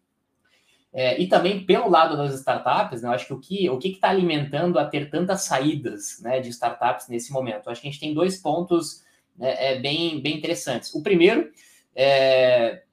[0.93, 3.89] É, e também pelo lado das startups, né, eu acho que o que o que
[3.89, 7.67] está alimentando a ter tantas saídas né, de startups nesse momento?
[7.67, 9.03] Eu acho que a gente tem dois pontos
[9.37, 10.95] né, é, bem, bem interessantes.
[10.95, 11.51] O primeiro
[11.97, 12.86] é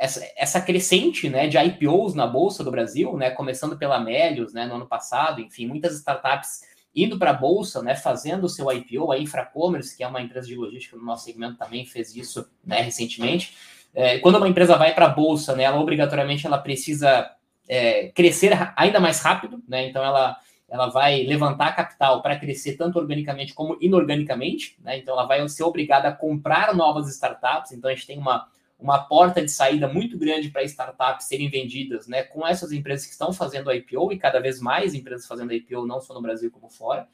[0.00, 4.64] essa, essa crescente né, de IPOs na Bolsa do Brasil, né, começando pela Melios né,
[4.64, 6.62] no ano passado, enfim, muitas startups
[6.96, 10.46] indo para a Bolsa, né, fazendo o seu IPO, a Infracommerce, que é uma empresa
[10.46, 13.54] de logística no nosso segmento, também fez isso né, recentemente.
[13.94, 17.30] É, quando uma empresa vai para a Bolsa, né, ela obrigatoriamente ela precisa
[17.68, 19.86] é, crescer ainda mais rápido, né?
[19.88, 20.36] Então ela,
[20.68, 24.98] ela vai levantar capital para crescer tanto organicamente como inorganicamente, né?
[24.98, 27.72] Então ela vai ser obrigada a comprar novas startups.
[27.72, 28.48] Então a gente tem uma,
[28.80, 32.22] uma porta de saída muito grande para startups serem vendidas, né?
[32.22, 36.00] Com essas empresas que estão fazendo IPO e cada vez mais empresas fazendo IPO, não
[36.00, 37.06] só no Brasil como fora.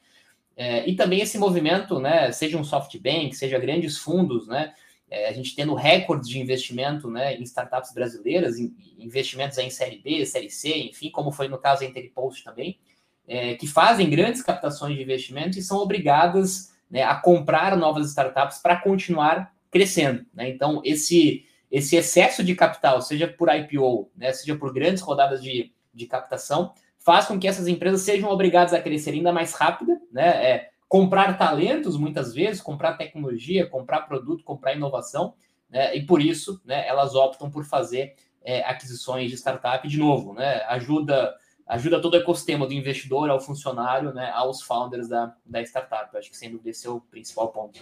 [0.55, 2.31] É, e também esse movimento, né?
[2.31, 4.73] Seja um SoftBank, seja grandes fundos, né?
[5.09, 9.99] É, a gente tendo recordes de investimento né, em startups brasileiras, em, investimentos em série
[9.99, 12.77] B, série C, enfim, como foi no caso da Interpost também,
[13.25, 18.57] é, que fazem grandes captações de investimento e são obrigadas né, a comprar novas startups
[18.57, 20.25] para continuar crescendo.
[20.33, 20.49] Né?
[20.49, 25.73] Então, esse, esse excesso de capital, seja por IPO, né, seja por grandes rodadas de,
[25.93, 30.51] de captação, faz com que essas empresas sejam obrigadas a crescer ainda mais rápida, né?
[30.51, 35.33] É, comprar talentos, muitas vezes, comprar tecnologia, comprar produto, comprar inovação,
[35.69, 35.95] né?
[35.95, 40.63] e por isso né, elas optam por fazer é, aquisições de startup de novo, né?
[40.67, 46.15] Ajuda, ajuda todo o ecossistema do investidor, ao funcionário, né, aos founders da, da startup.
[46.15, 47.81] Acho que sem dúvida esse é o principal ponto.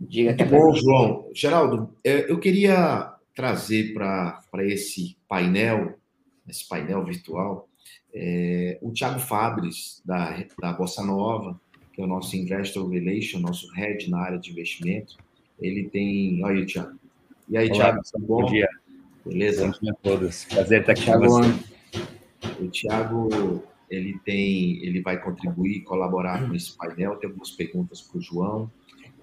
[0.00, 1.30] Diga Muito bom, João.
[1.34, 5.98] Geraldo, é, eu queria trazer para esse painel,
[6.48, 7.68] esse painel virtual,
[8.14, 11.60] é, o Thiago Fabres, da, da Bossa Nova,
[11.92, 15.16] que é o nosso Investor Relation, nosso head na área de investimento.
[15.60, 16.42] Ele tem.
[16.44, 16.98] Olha aí, Thiago.
[17.48, 18.42] E aí, Olá, Thiago, bom?
[18.42, 18.68] Bom dia.
[19.24, 19.66] Beleza?
[19.66, 20.44] Bom dia a todos.
[20.44, 21.68] Prazer estar aqui Thiago, com você.
[22.60, 27.16] O Thiago, ele tem, ele vai contribuir, colaborar com esse painel.
[27.16, 28.70] Tem algumas perguntas para o João.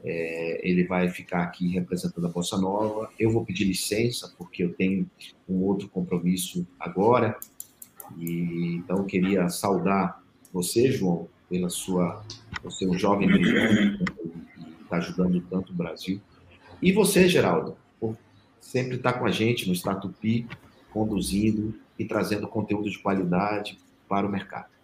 [0.08, 3.10] É, ele vai ficar aqui representando a Bossa Nova.
[3.20, 5.10] Eu vou pedir licença, porque eu tenho
[5.50, 7.36] um outro compromisso agora.
[8.20, 12.24] E, então, eu queria saudar você, João, pela sua.
[12.64, 14.04] Você um jovem brilhante
[14.60, 16.22] e está ajudando tanto o Brasil.
[16.82, 18.16] E você, Geraldo, por
[18.60, 20.48] sempre estar tá com a gente no Statupi,
[20.92, 24.75] conduzindo e trazendo conteúdo de qualidade para o mercado.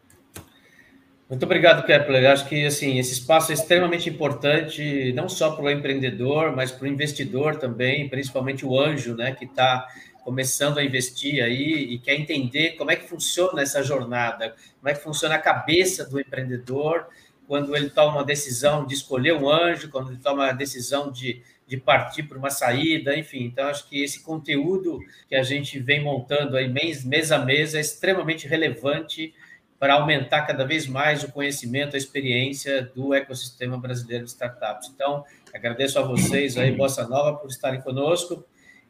[1.31, 2.29] Muito obrigado, Kepler.
[2.29, 6.83] Acho que assim esse espaço é extremamente importante, não só para o empreendedor, mas para
[6.83, 9.87] o investidor também, principalmente o anjo, né, que está
[10.25, 14.93] começando a investir aí e quer entender como é que funciona essa jornada, como é
[14.93, 17.07] que funciona a cabeça do empreendedor
[17.47, 21.41] quando ele toma uma decisão de escolher um anjo, quando ele toma a decisão de,
[21.65, 23.45] de partir para uma saída, enfim.
[23.45, 27.73] Então, acho que esse conteúdo que a gente vem montando aí mês, mês a mês
[27.73, 29.33] é extremamente relevante
[29.81, 34.91] para aumentar cada vez mais o conhecimento, a experiência do ecossistema brasileiro de startups.
[34.93, 38.45] Então, agradeço a vocês aí, Bossa Nova, por estarem conosco.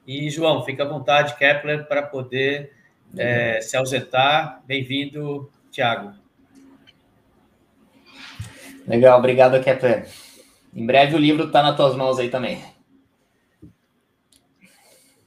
[0.05, 2.73] E, João, fica à vontade, Kepler, para poder
[3.17, 4.61] é, se ausentar.
[4.65, 6.13] Bem-vindo, Tiago.
[8.85, 10.09] Legal, obrigado, Kepler.
[10.75, 12.61] Em breve o livro está nas tuas mãos aí também.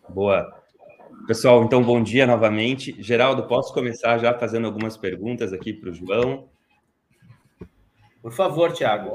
[0.06, 0.62] Boa.
[1.26, 2.94] Pessoal, então bom dia novamente.
[3.02, 6.50] Geraldo, posso começar já fazendo algumas perguntas aqui para o João?
[8.20, 9.10] Por favor, Tiago.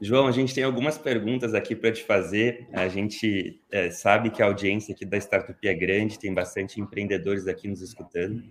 [0.00, 2.66] João, a gente tem algumas perguntas aqui para te fazer.
[2.72, 7.46] A gente é, sabe que a audiência aqui da Startup é grande, tem bastante empreendedores
[7.46, 8.42] aqui nos escutando.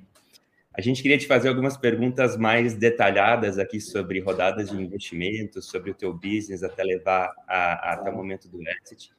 [0.74, 5.92] A gente queria te fazer algumas perguntas mais detalhadas aqui sobre rodadas de investimento, sobre
[5.92, 9.12] o teu business até levar a, a, até o momento do exit.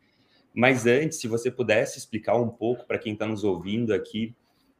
[0.54, 4.34] Mas antes, se você pudesse explicar um pouco para quem está nos ouvindo aqui,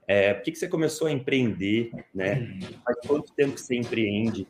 [0.07, 2.59] é, por que, que você começou a empreender, né?
[2.85, 4.47] Faz quanto tempo que você empreende?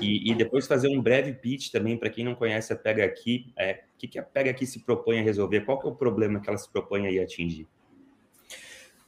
[0.00, 3.52] E, e, depois fazer um breve pitch também para quem não conhece a Pega Aqui.
[3.56, 5.60] É, o que, que a Pega Aqui se propõe a resolver?
[5.60, 7.66] Qual que é o problema que ela se propõe a atingir?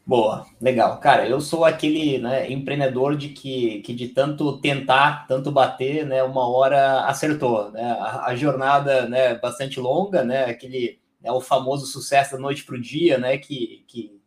[0.06, 0.98] Boa, legal.
[0.98, 6.22] Cara, eu sou aquele né, empreendedor de que, que de tanto tentar, tanto bater, né,
[6.22, 7.70] uma hora acertou.
[7.70, 7.82] Né?
[7.82, 12.76] A, a jornada né, bastante longa, né, aquele é o famoso sucesso da noite para
[12.76, 14.20] o dia, né, que, que,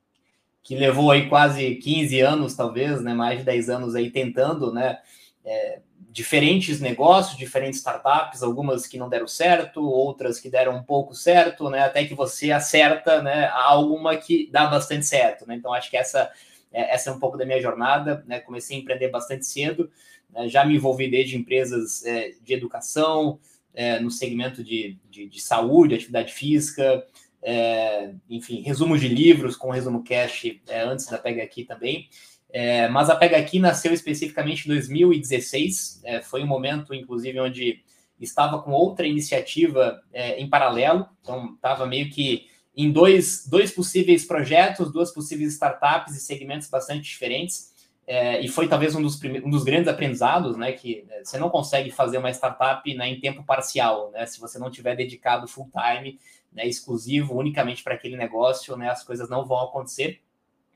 [0.62, 5.00] que levou aí quase 15 anos, talvez, né, mais de 10 anos aí tentando, né,
[5.46, 5.80] é,
[6.14, 11.72] diferentes negócios, diferentes startups, algumas que não deram certo, outras que deram um pouco certo,
[11.72, 11.80] né?
[11.80, 13.48] Até que você acerta, né?
[13.48, 15.56] Alguma que dá bastante certo, né?
[15.56, 16.32] Então acho que essa
[16.72, 18.40] é, essa é um pouco da minha jornada, né?
[18.40, 19.90] Comecei a empreender bastante cedo,
[20.30, 20.48] né?
[20.48, 23.40] já me envolvi desde empresas é, de educação,
[23.74, 27.06] é, no segmento de, de, de, saúde, atividade física,
[27.42, 32.08] é, enfim, resumos de livros com resumo cash é, antes da Pega Aqui também.
[32.50, 37.84] É, mas a Pega Aqui nasceu especificamente em 2016, é, foi um momento, inclusive, onde
[38.20, 44.26] estava com outra iniciativa é, em paralelo, então estava meio que em dois, dois possíveis
[44.26, 47.73] projetos, duas possíveis startups e segmentos bastante diferentes,
[48.06, 51.50] é, e foi talvez um dos, um dos grandes aprendizados, né, que é, você não
[51.50, 55.70] consegue fazer uma startup né, em tempo parcial, né, se você não tiver dedicado full
[55.72, 56.20] time,
[56.52, 60.20] né, exclusivo, unicamente para aquele negócio, né, as coisas não vão acontecer,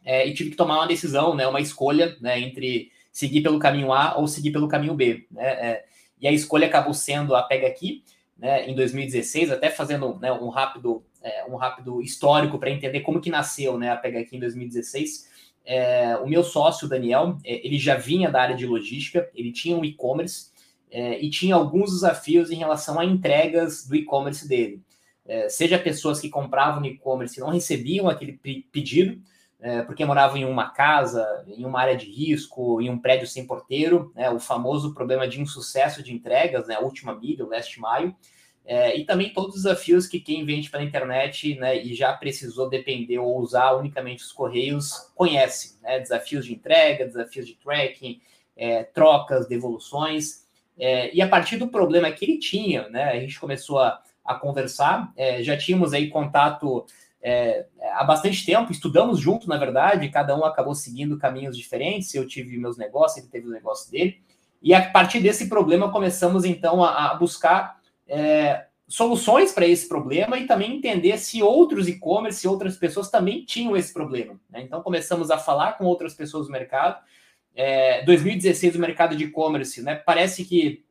[0.05, 3.91] é, e tive que tomar uma decisão, né, uma escolha né, entre seguir pelo caminho
[3.91, 5.27] A ou seguir pelo caminho B.
[5.29, 5.85] Né, é,
[6.21, 8.03] e a escolha acabou sendo a Pega Aqui,
[8.37, 13.19] né, em 2016, até fazendo né, um, rápido, é, um rápido histórico para entender como
[13.19, 15.27] que nasceu né, a Pega Aqui em 2016.
[15.69, 19.75] É, o meu sócio, Daniel, é, ele já vinha da área de logística, ele tinha
[19.75, 20.49] um e-commerce
[20.89, 24.81] é, e tinha alguns desafios em relação a entregas do e-commerce dele.
[25.49, 28.39] seja pessoas que compravam no e-commerce e não recebiam aquele
[28.71, 29.21] pedido,
[29.59, 33.45] é, porque moravam em uma casa, em uma área de risco, em um prédio sem
[33.45, 37.77] porteiro, né, o famoso problema de insucesso de entregas, né, a última milha, o last
[37.77, 38.15] mile,
[38.67, 42.69] é, e também todos os desafios que quem vende pela internet né, e já precisou
[42.69, 48.19] depender ou usar unicamente os correios conhece, né, desafios de entrega, desafios de tracking,
[48.57, 50.45] é, trocas, devoluções,
[50.77, 54.35] é, e a partir do problema que ele tinha, né, a gente começou a, a
[54.35, 56.85] conversar, é, já tínhamos aí contato
[57.21, 62.13] é, há bastante tempo, estudamos junto, na verdade, cada um acabou seguindo caminhos diferentes.
[62.13, 64.21] Eu tive meus negócios, ele teve o negócio dele.
[64.61, 67.76] E a partir desse problema, começamos então a, a buscar
[68.07, 73.75] é, soluções para esse problema e também entender se outros e-commerce, outras pessoas também tinham
[73.75, 74.39] esse problema.
[74.49, 74.61] Né?
[74.61, 77.03] Então, começamos a falar com outras pessoas do mercado.
[77.53, 79.95] É, 2016, o mercado de e-commerce, né?
[79.95, 80.85] Parece que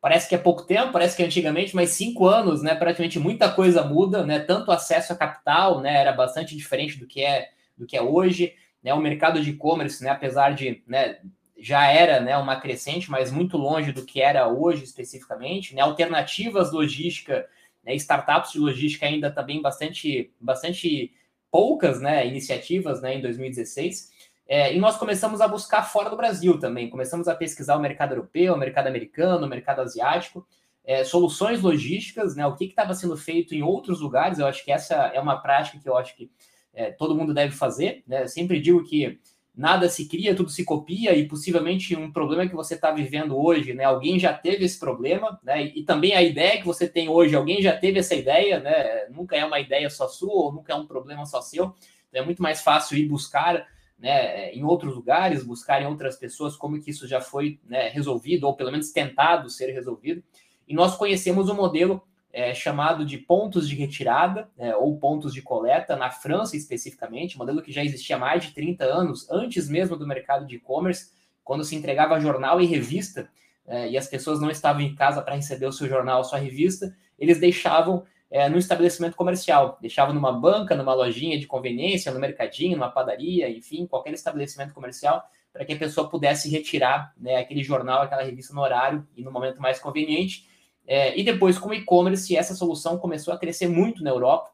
[0.00, 2.74] parece que é pouco tempo, parece que é antigamente, mas cinco anos, né?
[2.74, 4.40] Praticamente muita coisa muda, né?
[4.40, 5.94] Tanto acesso a capital, né?
[5.94, 8.94] Era bastante diferente do que é do que é hoje, né?
[8.94, 10.08] O mercado de e-commerce, né?
[10.08, 11.18] Apesar de, né?
[11.60, 12.36] Já era, né?
[12.36, 15.82] Uma crescente, mas muito longe do que era hoje especificamente, né?
[15.82, 17.46] Alternativas logística,
[17.84, 17.94] né?
[17.94, 21.12] Startups de logística ainda também bastante, bastante
[21.50, 22.26] poucas, né?
[22.26, 23.16] Iniciativas, né?
[23.16, 24.10] Em 2016.
[24.48, 28.14] É, e nós começamos a buscar fora do Brasil também, começamos a pesquisar o mercado
[28.14, 30.44] europeu, o mercado americano, o mercado asiático,
[30.84, 34.40] é, soluções logísticas, né, o que estava sendo feito em outros lugares.
[34.40, 36.28] Eu acho que essa é uma prática que eu acho que
[36.74, 38.02] é, todo mundo deve fazer.
[38.08, 38.24] Né?
[38.24, 39.20] Eu sempre digo que
[39.60, 43.74] nada se cria, tudo se copia, e possivelmente um problema que você está vivendo hoje,
[43.74, 43.84] né?
[43.84, 45.66] Alguém já teve esse problema, né?
[45.66, 49.06] E, também a ideia que você tem hoje, alguém já teve essa ideia, né?
[49.10, 51.74] Nunca é uma ideia só sua, ou nunca é um problema só seu.
[52.08, 53.66] Então é muito mais fácil ir buscar
[53.98, 58.44] né, em outros lugares, buscar em outras pessoas como que isso já foi né, resolvido,
[58.46, 60.24] ou pelo menos tentado ser resolvido.
[60.66, 65.42] E nós conhecemos um modelo é, chamado de pontos de retirada, é, ou pontos de
[65.42, 69.96] coleta, na França especificamente, modelo que já existia há mais de 30 anos, antes mesmo
[69.96, 71.10] do mercado de e-commerce,
[71.42, 73.28] quando se entregava jornal e revista,
[73.66, 76.94] é, e as pessoas não estavam em casa para receber o seu jornal, sua revista,
[77.18, 79.76] eles deixavam é, no estabelecimento comercial.
[79.80, 85.22] Deixava numa banca, numa lojinha de conveniência, no mercadinho, numa padaria, enfim, qualquer estabelecimento comercial,
[85.52, 89.32] para que a pessoa pudesse retirar né, aquele jornal, aquela revista no horário e no
[89.32, 90.48] momento mais conveniente.
[90.90, 94.50] É, e depois, com o e-commerce, essa solução começou a crescer muito na Europa.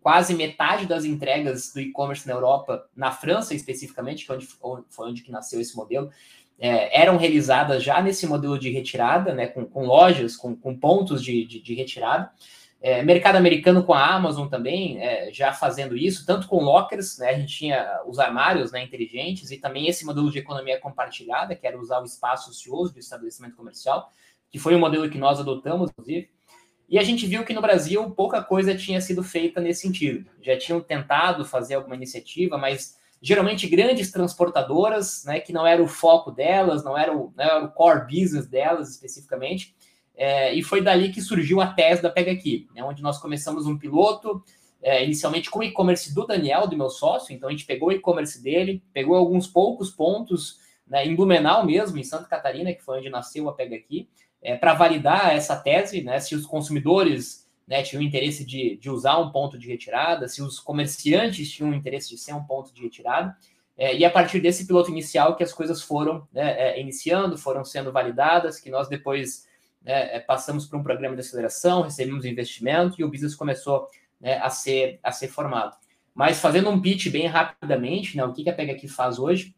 [0.00, 4.48] Quase metade das entregas do e-commerce na Europa, na França especificamente, que é onde,
[4.88, 6.10] foi onde que nasceu esse modelo,
[6.58, 11.22] é, eram realizadas já nesse modelo de retirada, né, com, com lojas, com, com pontos
[11.22, 12.30] de, de, de retirada.
[12.80, 17.28] É, mercado americano com a Amazon também, é, já fazendo isso, tanto com lockers, né,
[17.28, 21.66] a gente tinha os armários né, inteligentes e também esse modelo de economia compartilhada, que
[21.66, 24.10] era usar o espaço ocioso do estabelecimento comercial,
[24.50, 26.28] que foi um modelo que nós adotamos, inclusive.
[26.88, 30.28] E a gente viu que no Brasil pouca coisa tinha sido feita nesse sentido.
[30.40, 35.88] Já tinham tentado fazer alguma iniciativa, mas geralmente grandes transportadoras, né, que não era o
[35.88, 39.74] foco delas, não era o, não era o core business delas especificamente,
[40.16, 43.66] é, e foi dali que surgiu a tese da Pega Aqui, né, onde nós começamos
[43.66, 44.42] um piloto,
[44.80, 47.34] é, inicialmente com o e-commerce do Daniel, do meu sócio.
[47.34, 51.98] Então a gente pegou o e-commerce dele, pegou alguns poucos pontos né, em Blumenau mesmo,
[51.98, 54.08] em Santa Catarina, que foi onde nasceu a Pega Aqui,
[54.42, 59.18] é, para validar essa tese, né, se os consumidores né, tinham interesse de, de usar
[59.18, 63.36] um ponto de retirada, se os comerciantes tinham interesse de ser um ponto de retirada.
[63.76, 67.64] É, e a partir desse piloto inicial que as coisas foram né, é, iniciando, foram
[67.64, 69.46] sendo validadas, que nós depois
[69.82, 73.86] né, é, passamos por um programa de aceleração, recebemos investimento e o business começou
[74.20, 75.76] né, a, ser, a ser formado.
[76.14, 79.54] Mas fazendo um pitch bem rapidamente, né, o que, que a Pega aqui faz hoje?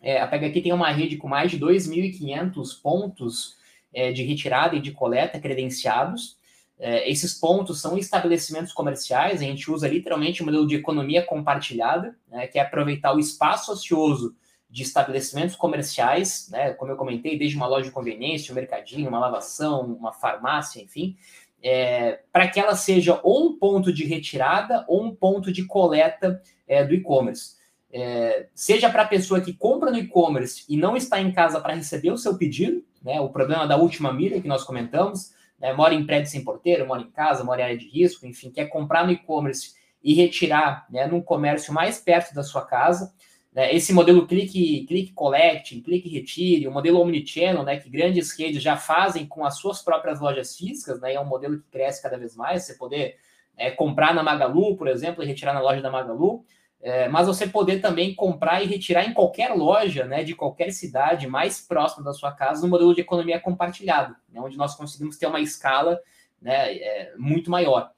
[0.00, 3.56] É, a Pega aqui tem uma rede com mais de 2.500 pontos
[3.94, 6.36] é, de retirada e de coleta credenciados.
[6.78, 12.16] É, esses pontos são estabelecimentos comerciais, a gente usa literalmente o modelo de economia compartilhada,
[12.28, 14.34] né, que é aproveitar o espaço ocioso
[14.68, 19.20] de estabelecimentos comerciais, né, como eu comentei, desde uma loja de conveniência, um mercadinho, uma
[19.20, 21.16] lavação, uma farmácia, enfim,
[21.62, 26.42] é, para que ela seja ou um ponto de retirada ou um ponto de coleta
[26.66, 27.53] é, do e-commerce.
[27.96, 31.74] É, seja para a pessoa que compra no e-commerce e não está em casa para
[31.74, 35.94] receber o seu pedido, né, o problema da última milha que nós comentamos, né, mora
[35.94, 39.06] em prédio sem porteiro, mora em casa, mora em área de risco, enfim, quer comprar
[39.06, 43.14] no e-commerce e retirar né, num comércio mais perto da sua casa.
[43.52, 48.60] Né, esse modelo clique, clique collect, clique retire, o modelo omnichannel, né, que grandes redes
[48.60, 52.18] já fazem com as suas próprias lojas físicas, né, é um modelo que cresce cada
[52.18, 53.14] vez mais, você poder
[53.56, 56.44] é, comprar na Magalu, por exemplo, e retirar na loja da Magalu,
[56.84, 61.26] é, mas você poder também comprar e retirar em qualquer loja, né, de qualquer cidade
[61.26, 65.26] mais próxima da sua casa, no modelo de economia compartilhada, né, onde nós conseguimos ter
[65.26, 65.98] uma escala
[66.42, 67.90] né, é, muito maior.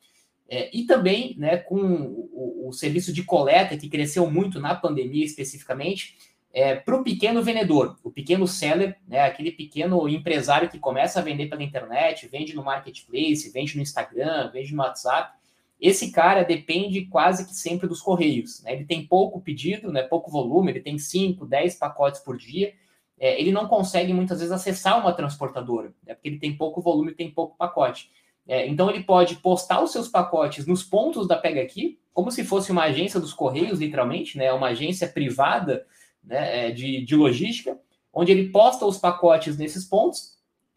[0.48, 5.24] É, e também né, com o, o, serviço de coleta, que cresceu muito na pandemia
[5.24, 6.16] especificamente,
[6.52, 11.24] é, para o pequeno vendedor, o pequeno seller, né, aquele pequeno empresário que começa a
[11.24, 15.36] vender pela internet, vende no marketplace, vende no Instagram, vende no WhatsApp,
[15.80, 18.62] esse cara depende quase que sempre dos correios.
[18.62, 18.72] Né?
[18.74, 22.72] Ele tem pouco pedido, né, pouco volume, ele tem 5, 10 pacotes por dia.
[23.18, 27.12] É, ele não consegue muitas vezes acessar uma transportadora, né, porque ele tem pouco volume,
[27.12, 28.10] tem pouco pacote.
[28.46, 32.44] É, então ele pode postar os seus pacotes nos pontos da Pega Aqui, como se
[32.44, 35.84] fosse uma agência dos Correios, literalmente, né, uma agência privada
[36.24, 37.78] né, é, de, de logística,
[38.12, 40.36] onde ele posta os pacotes nesses pontos,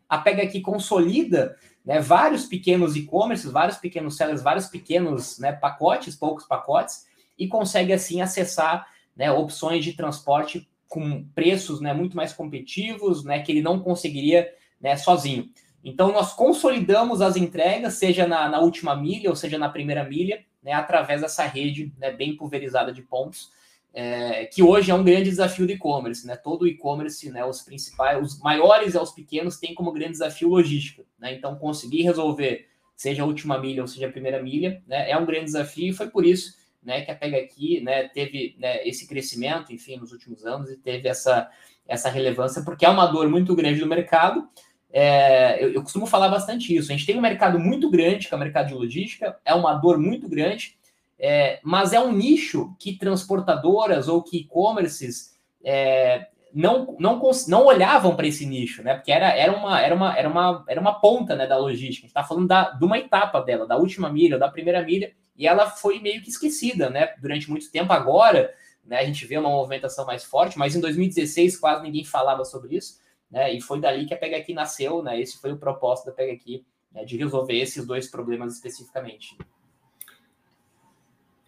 [0.10, 1.56] a Pega Aqui consolida
[1.90, 7.92] né, vários pequenos e-commerces, vários pequenos sellers, vários pequenos né, pacotes, poucos pacotes, e consegue
[7.92, 8.86] assim acessar
[9.18, 14.48] né, opções de transporte com preços né, muito mais competitivos, né, que ele não conseguiria
[14.80, 15.50] né, sozinho.
[15.84, 20.46] Então, nós consolidamos as entregas, seja na, na última milha ou seja na primeira milha,
[20.62, 23.50] né, através dessa rede né, bem pulverizada de pontos,
[23.94, 26.36] é, que hoje é um grande desafio do e-commerce, né?
[26.36, 31.04] Todo e-commerce, né, os principais, os maiores e os pequenos têm como grande desafio logística,
[31.18, 31.34] né?
[31.34, 35.26] Então conseguir resolver, seja a última milha ou seja a primeira milha, né, é um
[35.26, 39.08] grande desafio e foi por isso, né, que a Pega aqui, né, teve né, esse
[39.08, 41.50] crescimento, enfim, nos últimos anos e teve essa
[41.88, 44.48] essa relevância porque é uma dor muito grande do mercado.
[44.92, 46.92] É, eu, eu costumo falar bastante isso.
[46.92, 49.74] A gente tem um mercado muito grande, que é o mercado de logística, é uma
[49.74, 50.79] dor muito grande
[51.20, 58.16] é, mas é um nicho que transportadoras ou que e-commerces é, não, não, não olhavam
[58.16, 58.96] para esse nicho, né?
[58.96, 62.06] Porque era, era, uma, era, uma, era, uma, era uma ponta né, da logística.
[62.06, 65.14] A gente está falando da, de uma etapa dela, da última milha, da primeira milha,
[65.36, 67.92] e ela foi meio que esquecida né, durante muito tempo.
[67.94, 68.54] Agora
[68.86, 72.78] né, a gente vê uma movimentação mais forte, mas em 2016 quase ninguém falava sobre
[72.78, 73.00] isso.
[73.30, 75.22] Né, e foi dali que a Pega Aqui nasceu, né?
[75.22, 79.38] Esse foi o propósito da Pega Aqui, né, de resolver esses dois problemas especificamente.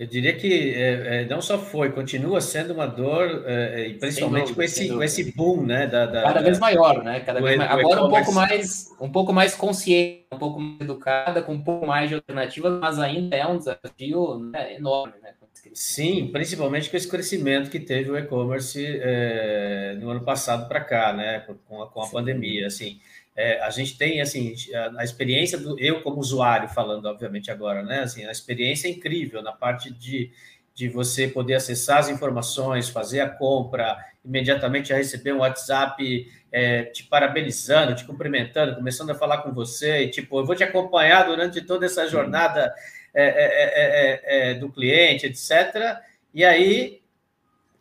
[0.02, 4.48] Eu diria que é, é, não só foi, continua sendo uma dor, é, é principalmente
[4.48, 5.86] dúvida, com, esse, com esse boom, né?
[5.86, 7.20] Da, da Cada vez maior, né?
[7.20, 7.60] Cada vez.
[7.60, 11.86] Agora um pouco mais, um pouco mais consciente, um pouco mais educada, com um pouco
[11.86, 15.34] mais de alternativas, mas ainda é um desafio né, enorme, né?
[15.72, 21.14] Sim, principalmente com esse crescimento que teve o e-commerce é, no ano passado para cá,
[21.14, 21.46] né?
[21.68, 23.00] Com a, com a pandemia, assim.
[23.36, 27.82] É, a gente tem assim a, a, experiência do eu como usuário falando obviamente agora
[27.82, 30.30] né assim a experiência é incrível na parte de,
[30.76, 36.84] de você poder acessar as informações fazer a compra imediatamente já receber um WhatsApp é,
[36.84, 41.26] te parabenizando te cumprimentando começando a falar com você e tipo eu vou te acompanhar
[41.26, 42.76] durante toda essa jornada
[43.14, 46.02] é, é, é, do cliente etc
[46.34, 47.01] e aí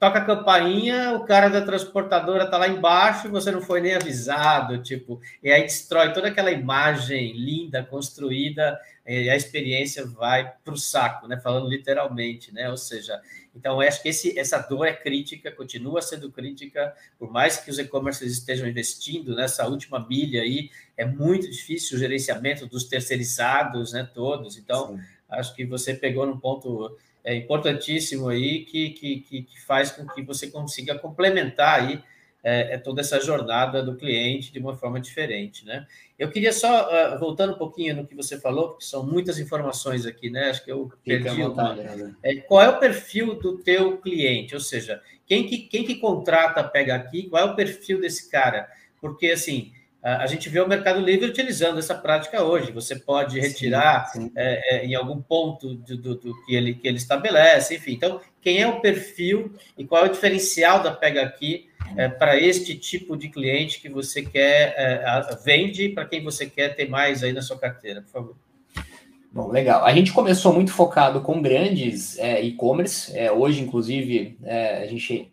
[0.01, 3.95] toca a campainha, o cara da transportadora tá lá embaixo e você não foi nem
[3.95, 10.73] avisado, tipo, e aí destrói toda aquela imagem linda, construída, e a experiência vai para
[10.73, 11.39] o saco, né?
[11.39, 12.71] Falando literalmente, né?
[12.71, 13.21] Ou seja,
[13.55, 17.71] então eu acho que esse, essa dor é crítica, continua sendo crítica, por mais que
[17.71, 23.93] os e-commerces estejam investindo nessa última milha aí, é muito difícil o gerenciamento dos terceirizados,
[23.93, 24.09] né?
[24.15, 24.97] Todos, então.
[24.97, 30.07] Sim Acho que você pegou num ponto é, importantíssimo aí que, que, que faz com
[30.07, 32.03] que você consiga complementar aí
[32.43, 35.87] é, é, toda essa jornada do cliente de uma forma diferente, né?
[36.19, 40.07] Eu queria só, uh, voltando um pouquinho no que você falou, porque são muitas informações
[40.07, 40.49] aqui, né?
[40.49, 42.17] Acho que eu perdi vontade, uma...
[42.23, 44.55] é, Qual é o perfil do teu cliente?
[44.55, 47.25] Ou seja, quem que, quem que contrata Pega Aqui?
[47.25, 48.69] Qual é o perfil desse cara?
[49.01, 49.73] Porque, assim,
[50.03, 52.73] a gente vê o Mercado Livre utilizando essa prática hoje.
[52.73, 54.33] Você pode retirar sim, sim.
[54.35, 57.93] É, é, em algum ponto do, do, do, que, ele, que ele estabelece, enfim.
[57.93, 62.39] Então, quem é o perfil e qual é o diferencial da Pega Aqui é, para
[62.39, 67.23] este tipo de cliente que você quer, é, vende para quem você quer ter mais
[67.23, 68.37] aí na sua carteira, por favor.
[69.33, 69.85] Bom, legal.
[69.85, 73.17] A gente começou muito focado com grandes é, e-commerce.
[73.17, 74.39] É, hoje, inclusive,
[74.83, 75.31] a gente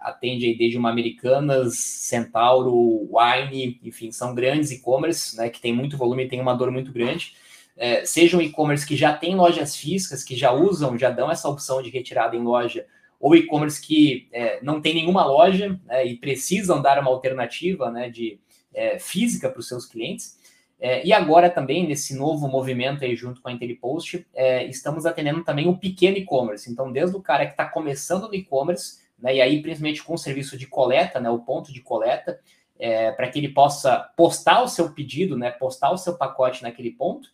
[0.00, 5.96] atende aí desde uma Americanas, Centauro, Wine, enfim, são grandes e-commerce, né, que tem muito
[5.96, 7.34] volume e tem uma dor muito grande.
[7.76, 11.80] É, sejam e-commerce que já têm lojas físicas, que já usam, já dão essa opção
[11.80, 12.86] de retirada em loja,
[13.20, 18.10] ou e-commerce que é, não tem nenhuma loja né, e precisam dar uma alternativa né,
[18.10, 18.38] de
[18.74, 20.38] é, física para os seus clientes.
[20.80, 25.42] É, e agora também, nesse novo movimento aí junto com a IntelliPost, é, estamos atendendo
[25.42, 26.70] também o pequeno e-commerce.
[26.70, 30.18] Então, desde o cara que está começando no e-commerce, né, e aí principalmente com o
[30.18, 32.38] serviço de coleta, né, o ponto de coleta,
[32.78, 36.90] é, para que ele possa postar o seu pedido, né, postar o seu pacote naquele
[36.90, 37.28] ponto,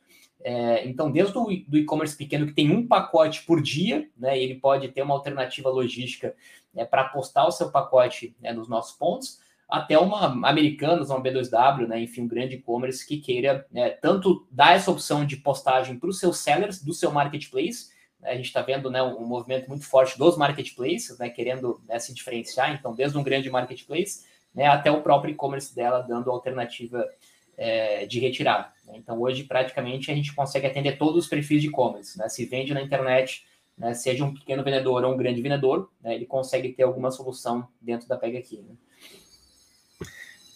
[0.45, 4.57] é, então, desde o do e-commerce pequeno, que tem um pacote por dia, né, ele
[4.57, 6.35] pode ter uma alternativa logística
[6.72, 11.87] né, para postar o seu pacote né, nos nossos pontos, até uma Americanas, uma B2W,
[11.87, 16.11] né, enfim, um grande e-commerce que queira né, tanto dar essa opção de postagem para
[16.11, 17.89] os seus sellers do seu marketplace.
[18.25, 21.99] Né, a gente está vendo né, um movimento muito forte dos marketplaces, né, querendo né,
[21.99, 27.07] se diferenciar, então, desde um grande marketplace né, até o próprio e-commerce dela, dando alternativa
[27.57, 28.68] é, de retirada.
[28.87, 28.95] Né?
[28.97, 32.18] Então, hoje, praticamente, a gente consegue atender todos os perfis de e-commerce.
[32.18, 32.29] Né?
[32.29, 33.45] Se vende na internet,
[33.77, 37.68] né, seja um pequeno vendedor ou um grande vendedor, né, ele consegue ter alguma solução
[37.81, 38.62] dentro da Pega aqui.
[38.62, 38.75] Né?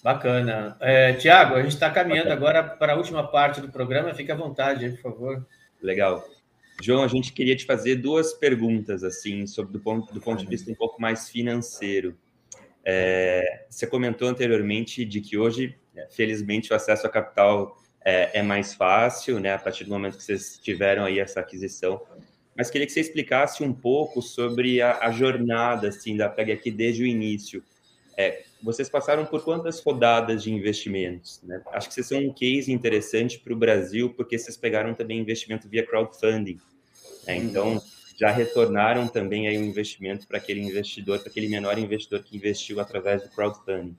[0.02, 0.76] Bacana.
[0.80, 2.60] É, Tiago, a gente está caminhando Bacana.
[2.60, 4.14] agora para a última parte do programa.
[4.14, 5.46] Fique à vontade, por favor.
[5.82, 6.24] Legal.
[6.80, 10.46] João, a gente queria te fazer duas perguntas, assim, sobre do ponto, do ponto de
[10.46, 12.16] vista um pouco mais financeiro.
[12.84, 18.42] É, você comentou anteriormente de que hoje é, felizmente, o acesso a capital é, é,
[18.42, 22.00] mais fácil, né, a partir do momento que vocês tiveram aí essa aquisição.
[22.56, 26.70] Mas queria que você explicasse um pouco sobre a, a jornada, assim, da Pega aqui
[26.70, 27.62] desde o início.
[28.16, 31.40] É, vocês passaram por quantas rodadas de investimentos?
[31.42, 31.62] Né?
[31.72, 35.68] Acho que vocês são um case interessante para o Brasil, porque vocês pegaram também investimento
[35.68, 36.58] via crowdfunding.
[37.28, 37.36] Né?
[37.36, 37.80] Então,
[38.18, 42.80] já retornaram também aí um investimento para aquele investidor, para aquele menor investidor que investiu
[42.80, 43.96] através do crowdfunding.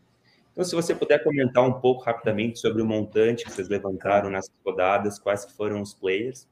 [0.52, 4.52] Então, se você puder comentar um pouco rapidamente sobre o montante que vocês levantaram nessas
[4.66, 6.50] rodadas, quais foram os players.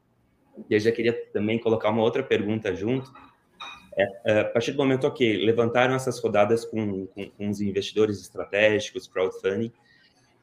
[0.69, 3.11] E eu já queria também colocar uma outra pergunta junto.
[3.97, 8.21] É, é, a partir do momento, ok, levantaram essas rodadas com, com, com os investidores
[8.21, 9.73] estratégicos, crowdfunding,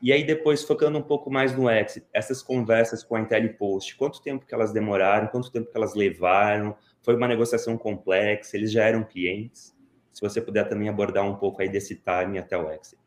[0.00, 4.22] e aí depois, focando um pouco mais no exit, essas conversas com a IntelliPost, quanto
[4.22, 8.84] tempo que elas demoraram, quanto tempo que elas levaram, foi uma negociação complexa, eles já
[8.84, 9.74] eram clientes?
[10.12, 12.98] Se você puder também abordar um pouco aí desse time até o exit.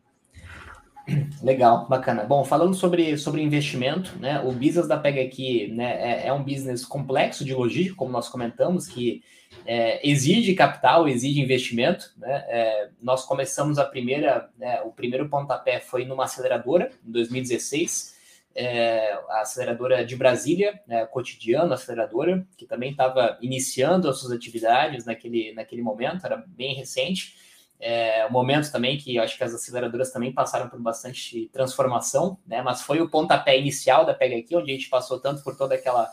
[1.41, 2.23] Legal, bacana.
[2.23, 4.41] Bom, falando sobre, sobre investimento, né?
[4.41, 8.27] O business da Pega aqui né, é, é um business complexo de logística, como nós
[8.27, 9.23] comentamos, que
[9.65, 12.11] é, exige capital, exige investimento.
[12.17, 12.45] Né?
[12.47, 18.15] É, nós começamos a primeira, né, o primeiro pontapé foi numa aceleradora, em 2016,
[18.55, 25.05] é, a aceleradora de Brasília, né, cotidiano aceleradora, que também estava iniciando as suas atividades
[25.05, 27.35] naquele, naquele momento, era bem recente
[27.79, 32.61] é, momentos também que acho que as aceleradoras também passaram por bastante transformação, né?
[32.61, 35.71] Mas foi o pontapé inicial da Pega aqui, onde a gente passou tanto por todo
[35.71, 36.09] aquela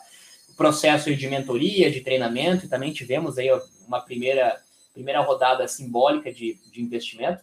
[0.56, 3.48] processo de mentoria, de treinamento, e também tivemos aí
[3.86, 4.56] uma primeira,
[4.92, 7.42] primeira rodada simbólica de, de investimento.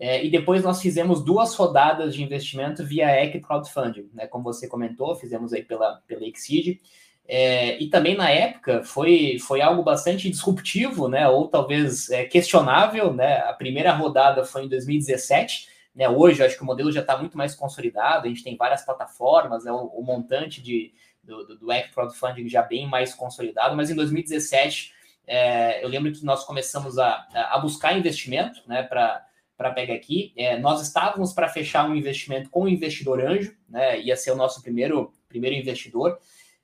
[0.00, 4.26] É, e depois nós fizemos duas rodadas de investimento via Equity Crowdfunding, né?
[4.28, 6.80] Como você comentou, fizemos aí pela, pela Exceed.
[7.26, 11.28] É, e também na época foi, foi algo bastante disruptivo, né?
[11.28, 13.38] Ou talvez é, questionável, né?
[13.38, 16.08] A primeira rodada foi em 2017, né?
[16.08, 18.84] Hoje eu acho que o modelo já está muito mais consolidado, a gente tem várias
[18.84, 19.72] plataformas, né?
[19.72, 20.92] o, o montante de,
[21.28, 24.94] do, do, do Crowdfunding já bem mais consolidado, mas em 2017
[25.26, 28.82] é, eu lembro que nós começamos a, a buscar investimento, né?
[28.82, 29.24] Para
[29.56, 34.00] para pegar aqui, é, nós estávamos para fechar um investimento com o investidor anjo, né?
[34.00, 36.16] Ia ser o nosso primeiro primeiro investidor.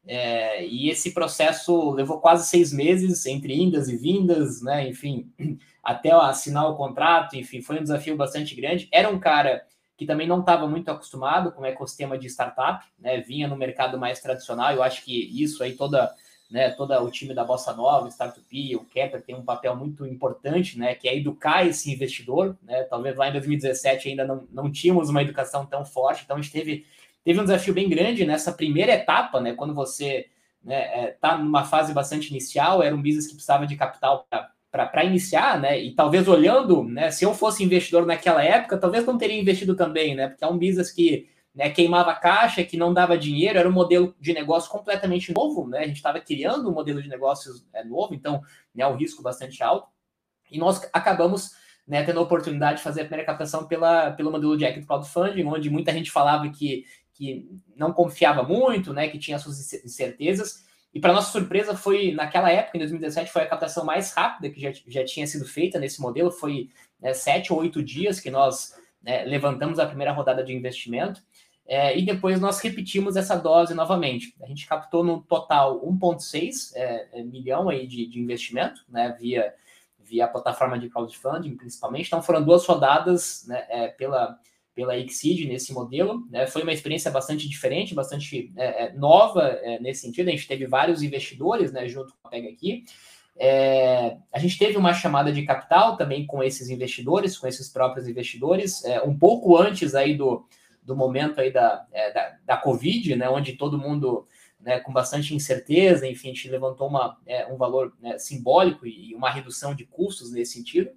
[0.07, 4.89] É, e esse processo levou quase seis meses entre indas e vindas, né?
[4.89, 5.29] Enfim,
[5.83, 8.89] até assinar o contrato, enfim, foi um desafio bastante grande.
[8.93, 9.67] Era um cara
[9.97, 13.21] que também não estava muito acostumado com o ecossistema de startup, né?
[13.21, 14.73] Vinha no mercado mais tradicional.
[14.73, 16.15] Eu acho que isso aí toda
[16.51, 20.79] né, todo o time da Bossa Nova, Startup, o Kepler tem um papel muito importante,
[20.79, 25.09] né, que é educar esse investidor, né, talvez lá em 2017 ainda não, não tínhamos
[25.09, 26.87] uma educação tão forte, então a gente teve,
[27.25, 30.31] teve um desafio bem grande nessa primeira etapa, né, quando você está
[30.63, 34.54] né, é, tá numa fase bastante inicial, era um business que precisava de capital para
[35.05, 39.41] iniciar, né, e talvez olhando, né, se eu fosse investidor naquela época, talvez não teria
[39.41, 43.59] investido também, né, porque é um business que né, queimava caixa, que não dava dinheiro,
[43.59, 45.81] era um modelo de negócio completamente novo, né?
[45.81, 48.43] A gente estava criando um modelo de negócios é, novo, então
[48.75, 49.87] né, o risco bastante alto.
[50.51, 51.53] E nós acabamos
[51.87, 55.45] né, tendo a oportunidade de fazer a primeira captação pela, pelo modelo de Equity Crowdfunding,
[55.45, 60.64] onde muita gente falava que, que não confiava muito, né, que tinha suas incertezas.
[60.95, 64.61] E para nossa surpresa, foi naquela época, em 2017, foi a captação mais rápida que
[64.61, 66.31] já, já tinha sido feita nesse modelo.
[66.31, 66.71] Foi
[67.01, 71.21] né, sete ou oito dias que nós né, levantamos a primeira rodada de investimento.
[71.67, 74.37] É, e depois nós repetimos essa dose novamente.
[74.43, 79.53] A gente captou no total 1,6 é, é, milhão aí de, de investimento, né, via,
[79.99, 82.07] via a plataforma de crowdfunding, principalmente.
[82.07, 84.39] Então foram duas rodadas né, é, pela,
[84.75, 86.27] pela Exceed nesse modelo.
[86.31, 90.29] Né, foi uma experiência bastante diferente, bastante é, é, nova nesse sentido.
[90.29, 92.85] A gente teve vários investidores né, junto com a Pega aqui.
[93.37, 98.07] É, a gente teve uma chamada de capital também com esses investidores, com esses próprios
[98.07, 100.47] investidores, é, um pouco antes aí do,
[100.83, 104.29] do momento aí da, é, da, da, Covid, né, onde todo mundo,
[104.61, 109.13] né, com bastante incerteza, enfim, a gente levantou uma, é, um valor né, simbólico e
[109.15, 110.91] uma redução de custos nesse sentido.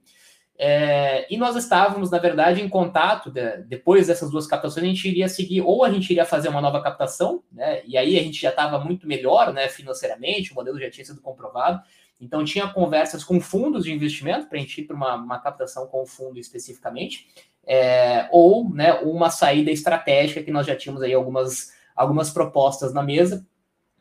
[0.59, 5.07] É, e nós estávamos, na verdade, em contato, de, depois dessas duas captações, a gente
[5.07, 8.41] iria seguir, ou a gente iria fazer uma nova captação, né, e aí a gente
[8.41, 11.79] já estava muito melhor né, financeiramente, o modelo já tinha sido comprovado,
[12.19, 15.85] então tinha conversas com fundos de investimento para a gente ir para uma, uma captação
[15.85, 17.27] com o fundo especificamente,
[17.67, 23.03] é, ou né, uma saída estratégica, que nós já tínhamos aí algumas, algumas propostas na
[23.03, 23.45] mesa.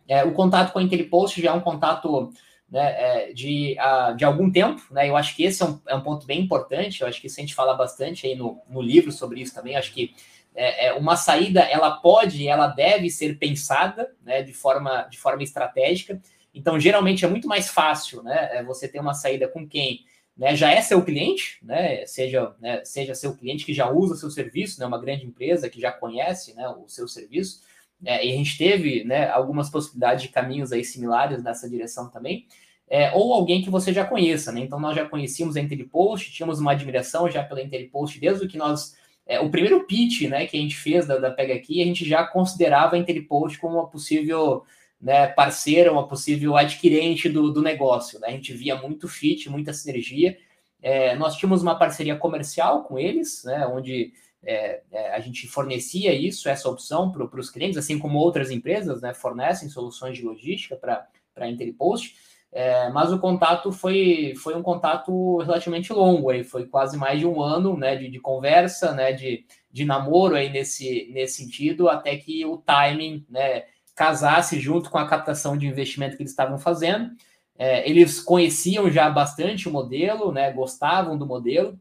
[0.09, 2.31] É, o contato com a Intellipost já é um contato
[2.71, 5.09] né, é, de, a, de algum tempo, né?
[5.09, 7.39] Eu acho que esse é um, é um ponto bem importante, eu acho que isso
[7.39, 10.15] a gente fala bastante aí no, no livro sobre isso também, acho que
[10.57, 15.43] é, é, uma saída ela pode, ela deve ser pensada né, de, forma, de forma
[15.43, 16.21] estratégica.
[16.55, 20.01] Então, geralmente é muito mais fácil né, é, você ter uma saída com quem
[20.35, 24.31] né, já é seu cliente, né, seja, né, seja seu cliente que já usa seu
[24.31, 27.61] serviço, né, uma grande empresa que já conhece né, o seu serviço,
[28.05, 32.47] é, e a gente teve né, algumas possibilidades de caminhos aí similares nessa direção também,
[32.89, 34.61] é, ou alguém que você já conheça, né?
[34.61, 38.95] Então nós já conhecíamos a Intellipost, tínhamos uma admiração já pela Intellipost desde que nós.
[39.27, 42.09] É, o primeiro pitch né, que a gente fez da, da Pega Aqui, a gente
[42.09, 44.63] já considerava a Intellipost como uma possível
[45.01, 48.21] né, parceira, uma possível adquirente do, do negócio.
[48.21, 48.29] Né?
[48.29, 50.39] A gente via muito fit, muita sinergia.
[50.81, 54.13] É, nós tínhamos uma parceria comercial com eles, né, onde
[54.47, 59.03] é, é, a gente fornecia isso, essa opção para os clientes, assim como outras empresas
[59.03, 62.15] né, fornecem soluções de logística para a Interpost.
[62.53, 67.27] É, mas o contato foi, foi um contato relativamente longo, aí foi quase mais de
[67.27, 72.17] um ano né, de, de conversa, né, de, de namoro aí nesse, nesse sentido, até
[72.17, 77.11] que o timing né, casasse junto com a captação de investimento que eles estavam fazendo.
[77.59, 81.79] É, eles conheciam já bastante o modelo, né, gostavam do modelo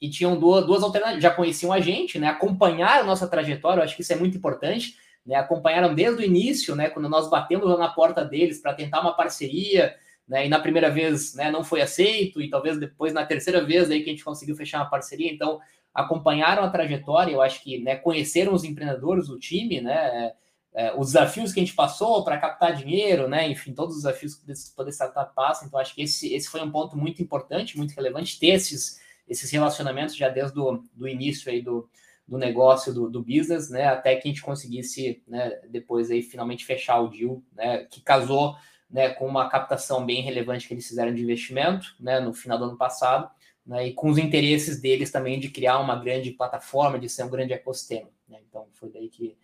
[0.00, 1.22] e tinham duas, duas alternativas.
[1.22, 4.96] Já conheciam a gente, né, acompanharam nossa trajetória, eu acho que isso é muito importante.
[5.24, 9.00] Né, acompanharam desde o início, né, quando nós batemos lá na porta deles para tentar
[9.00, 9.94] uma parceria,
[10.26, 13.90] né, e na primeira vez né, não foi aceito, e talvez depois na terceira vez
[13.90, 15.60] aí que a gente conseguiu fechar uma parceria, então
[15.92, 20.32] acompanharam a trajetória, eu acho que né, conheceram os empreendedores, o time, né,
[20.72, 23.48] é, os desafios que a gente passou para captar dinheiro, né?
[23.48, 24.46] Enfim, todos os desafios que
[24.76, 25.64] toda startup passa.
[25.64, 29.48] Então, acho que esse, esse foi um ponto muito importante, muito relevante, ter esses, esses
[29.50, 31.88] relacionamentos já desde o do início aí do,
[32.26, 33.86] do negócio, do, do business, né?
[33.86, 37.84] Até que a gente conseguisse, né, depois aí, finalmente fechar o deal, né?
[37.84, 38.56] Que casou
[38.90, 42.18] né, com uma captação bem relevante que eles fizeram de investimento, né?
[42.18, 43.30] No final do ano passado.
[43.64, 47.30] Né, e com os interesses deles também de criar uma grande plataforma, de ser um
[47.30, 48.08] grande ecossistema.
[48.26, 48.38] Né?
[48.48, 49.36] Então, foi daí que,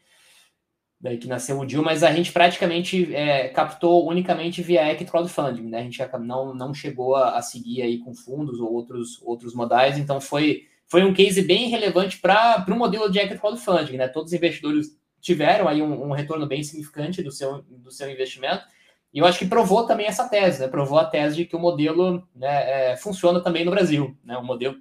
[1.00, 5.68] daí que nasceu o deal, mas a gente praticamente é, captou unicamente via Equity Crowdfunding,
[5.68, 5.80] né?
[5.80, 9.98] A gente não, não chegou a, a, seguir aí com fundos ou outros, outros modais,
[9.98, 14.08] então foi, foi um case bem relevante para o modelo de Equity Crowdfunding, né?
[14.08, 18.64] Todos os investidores tiveram aí um, um, retorno bem significante do seu, do seu investimento,
[19.12, 20.68] e eu acho que provou também essa tese, né?
[20.68, 24.36] Provou a tese de que o modelo né, é, funciona também no Brasil, né?
[24.38, 24.76] Um modelo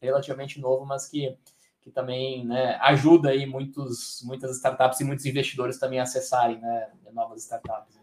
[0.00, 1.36] relativamente novo, mas que
[1.82, 6.88] que também né, ajuda aí muitos, muitas startups e muitos investidores também a acessarem né,
[7.12, 8.00] novas startups.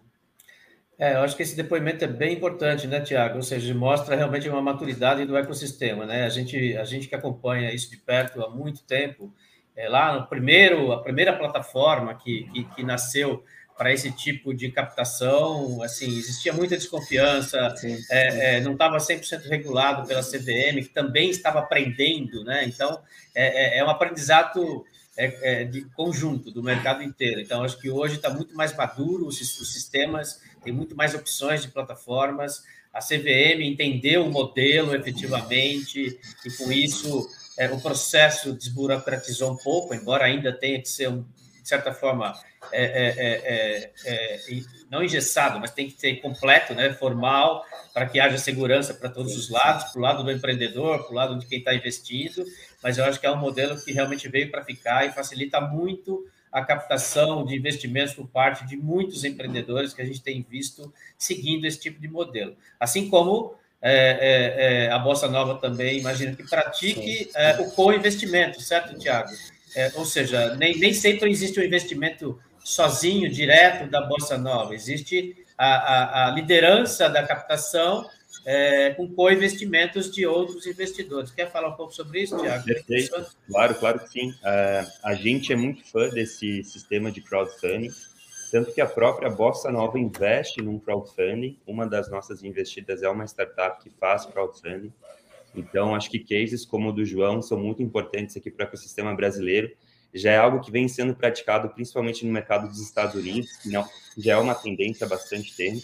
[0.98, 3.38] É, eu acho que esse depoimento é bem importante, né, Tiago?
[3.38, 6.26] Ou seja, mostra realmente uma maturidade do ecossistema, né?
[6.26, 9.34] A gente, a gente que acompanha isso de perto há muito tempo
[9.74, 13.46] é, lá no primeiro, a primeira plataforma que, que, que nasceu
[13.80, 18.04] para esse tipo de captação, assim, existia muita desconfiança, sim, sim.
[18.12, 22.66] É, é, não estava 100% regulado pela CVM, que também estava aprendendo, né?
[22.66, 23.02] Então,
[23.34, 27.40] é, é, é um aprendizado é, é, de conjunto do mercado inteiro.
[27.40, 31.62] Então, acho que hoje está muito mais maduro os, os sistemas, tem muito mais opções
[31.62, 39.54] de plataformas, a CVM entendeu o modelo efetivamente, e com isso é, o processo desburocratizou
[39.54, 41.24] um pouco, embora ainda tenha que ser, um,
[41.70, 42.34] certa forma,
[42.72, 47.64] é é, é, é, é, não engessado, mas tem que ser completo, né, formal,
[47.94, 51.16] para que haja segurança para todos os lados, para o lado do empreendedor, para o
[51.16, 52.46] lado de quem está investindo,
[52.84, 56.28] mas eu acho que é um modelo que realmente veio para ficar e facilita muito
[56.52, 61.66] a captação de investimentos por parte de muitos empreendedores que a gente tem visto seguindo
[61.66, 62.56] esse tipo de modelo.
[62.80, 68.98] Assim como é, é, é, a Bossa Nova também, imagino que pratique o co-investimento, certo,
[68.98, 69.30] Tiago?
[69.76, 74.76] É, ou seja, nem, nem sempre existe o um investimento sozinho, direto da Bossa Nova,
[74.76, 78.08] existe a, a, a liderança da captação
[78.46, 81.32] é, com co-investimentos de outros investidores.
[81.32, 82.64] Quer falar um pouco sobre isso, Tiago?
[82.64, 84.30] Perfeito, claro, claro que sim.
[84.30, 87.92] Uh, a gente é muito fã desse sistema de crowdfunding,
[88.52, 91.60] tanto que a própria Bossa Nova investe num crowdfunding.
[91.68, 94.94] Uma das nossas investidas é uma startup que faz crowdfunding.
[95.56, 99.16] Então, acho que cases como o do João são muito importantes aqui para o ecossistema
[99.16, 99.72] brasileiro.
[100.14, 103.86] Já é algo que vem sendo praticado principalmente no mercado dos Estados Unidos, que não,
[104.18, 105.82] já é uma tendência há bastante tempo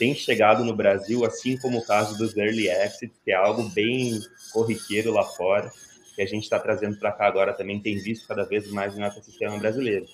[0.00, 4.18] tem chegado no Brasil, assim como o caso dos early exits, que é algo bem
[4.50, 5.70] corriqueiro lá fora,
[6.14, 9.04] que a gente está trazendo para cá agora também, tem visto cada vez mais no
[9.04, 10.06] ecossistema brasileiro.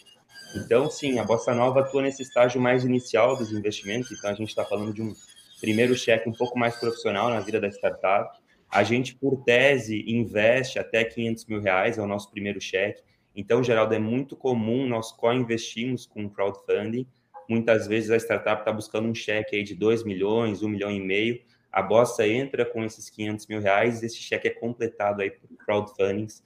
[0.57, 4.49] Então, sim, a Bossa Nova atua nesse estágio mais inicial dos investimentos, então a gente
[4.49, 5.15] está falando de um
[5.61, 8.37] primeiro cheque um pouco mais profissional na vida da startup.
[8.71, 13.03] A gente, por tese, investe até 500 mil reais, é o nosso primeiro cheque.
[13.35, 17.07] Então, Geraldo, é muito comum nós co-investimos com crowdfunding,
[17.49, 20.91] Muitas vezes a startup está buscando um cheque aí de 2 milhões, 1 um milhão
[20.91, 21.41] e meio.
[21.71, 25.49] A Bossa entra com esses 500 mil reais e esse cheque é completado aí por
[25.65, 26.45] crowdfundings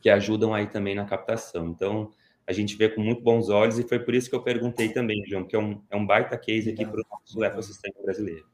[0.00, 1.68] que ajudam aí também na captação.
[1.68, 2.12] Então,
[2.46, 5.22] a gente vê com muito bons olhos e foi por isso que eu perguntei também,
[5.26, 8.46] João, que é um, é um baita case aqui para o nosso ecossistema brasileiro.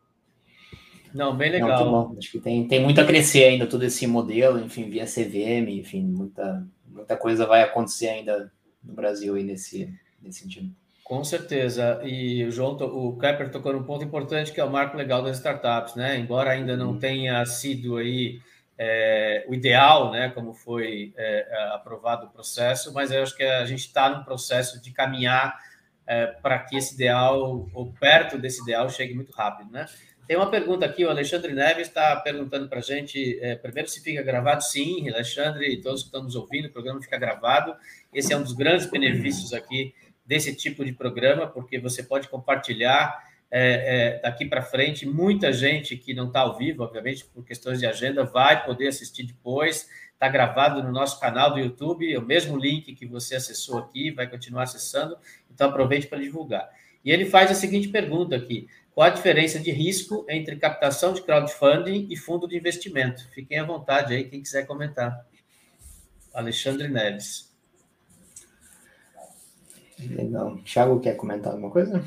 [1.14, 1.84] Não, bem legal.
[1.84, 5.68] Não, Acho que tem, tem muito a crescer ainda todo esse modelo, enfim, via CVM,
[5.70, 8.50] enfim, muita, muita coisa vai acontecer ainda
[8.82, 9.92] no Brasil aí nesse,
[10.22, 10.70] nesse sentido.
[11.04, 12.00] Com certeza.
[12.04, 15.36] E o João, o Kepler tocou num ponto importante que é o marco legal das
[15.36, 16.16] startups, né?
[16.16, 16.98] Embora ainda não uhum.
[16.98, 18.40] tenha sido aí
[18.78, 20.30] é, o ideal, né?
[20.30, 24.80] Como foi é, aprovado o processo, mas eu acho que a gente está no processo
[24.80, 25.58] de caminhar
[26.06, 29.86] é, para que esse ideal, ou perto desse ideal, chegue muito rápido, né?
[30.33, 34.01] Tem uma pergunta aqui, o Alexandre Neves está perguntando para a gente, é, primeiro se
[34.01, 37.76] fica gravado, sim, Alexandre e todos que estão nos ouvindo, o programa fica gravado,
[38.14, 43.14] esse é um dos grandes benefícios aqui desse tipo de programa, porque você pode compartilhar
[43.51, 45.05] é, é, daqui para frente.
[45.05, 49.24] Muita gente que não está ao vivo, obviamente, por questões de agenda, vai poder assistir
[49.24, 49.87] depois.
[50.14, 54.11] Está gravado no nosso canal do YouTube, é o mesmo link que você acessou aqui,
[54.11, 55.14] vai continuar acessando,
[55.51, 56.70] então aproveite para divulgar.
[57.05, 61.22] E ele faz a seguinte pergunta aqui: qual a diferença de risco entre captação de
[61.22, 63.26] crowdfunding e fundo de investimento?
[63.30, 65.26] Fiquem à vontade aí, quem quiser comentar.
[66.34, 67.51] Alexandre Neves.
[69.99, 70.59] Legal.
[70.64, 72.05] Thiago, quer comentar alguma coisa?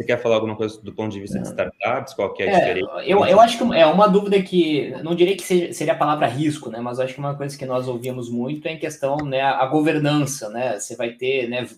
[0.00, 2.14] Você quer falar alguma coisa do ponto de vista de startups?
[2.14, 3.04] Qual que é a é, diferença?
[3.04, 6.26] Eu, eu acho que é uma dúvida que, não diria que seja, seria a palavra
[6.26, 6.80] risco, né?
[6.80, 10.48] Mas acho que uma coisa que nós ouvimos muito é em questão, né, a governança,
[10.48, 10.78] né?
[10.78, 11.68] Você vai ter, né,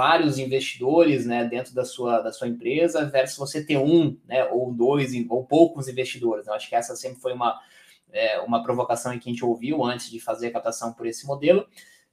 [0.00, 4.72] vários investidores, né, dentro da sua, da sua empresa versus você ter um, né, ou
[4.72, 6.46] dois, ou poucos investidores.
[6.46, 7.60] Eu acho que essa sempre foi uma,
[8.10, 11.66] é, uma provocação que a gente ouviu antes de fazer a captação por esse modelo.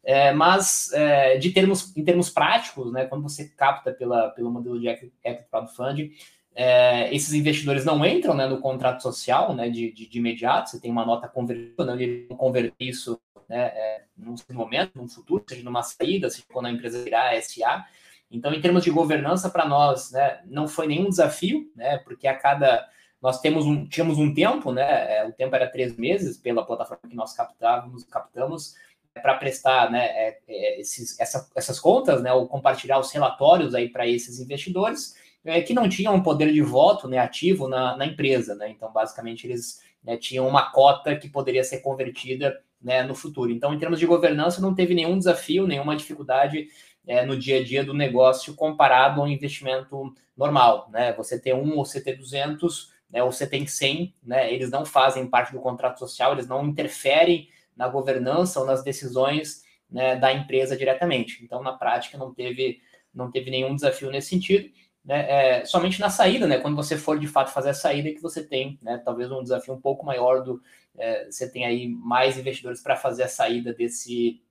[0.04, 4.78] É, mas é, de termos, em termos práticos, né, quando você capta pela, pelo modelo
[4.78, 5.14] de equity
[5.50, 6.12] crowdfunding,
[6.54, 10.82] é, esses investidores não entram né, no contrato social né, de, de, de, imediato, você
[10.82, 13.18] tem uma nota convertida, não né, vão converter isso
[13.48, 17.86] né, é, num momento, num futuro, seja numa saída, seja quando a empresa virar SA.
[18.30, 22.38] Então, em termos de governança, para nós, né, não foi nenhum desafio, né, porque a
[22.38, 22.88] cada.
[23.20, 27.10] Nós temos um, tínhamos um tempo, né, é, o tempo era três meses pela plataforma
[27.10, 28.76] que nós captávamos, captamos,
[29.22, 33.90] para prestar né, é, é, esses, essa, essas contas, né, ou compartilhar os relatórios aí
[33.90, 38.06] para esses investidores é, que não tinham um poder de voto né, ativo na, na
[38.06, 38.54] empresa.
[38.56, 38.70] Né?
[38.70, 43.52] Então, basicamente, eles né, tinham uma cota que poderia ser convertida né, no futuro.
[43.52, 46.68] Então, em termos de governança, não teve nenhum desafio, nenhuma dificuldade
[47.06, 50.90] é, no dia a dia do negócio comparado ao investimento normal.
[50.92, 51.14] Né?
[51.14, 55.54] Você ter um ou ter 200, né, ou tem 100, né, eles não fazem parte
[55.54, 61.44] do contrato social, eles não interferem na governança ou nas decisões né, da empresa diretamente.
[61.44, 62.82] Então, na prática, não teve,
[63.14, 64.70] não teve nenhum desafio nesse sentido.
[65.06, 68.22] Né, é, somente na saída, né, quando você for de fato fazer a saída, que
[68.22, 70.62] você tem né, talvez um desafio um pouco maior do.
[70.98, 74.42] É, você tem aí mais investidores para fazer a saída desse,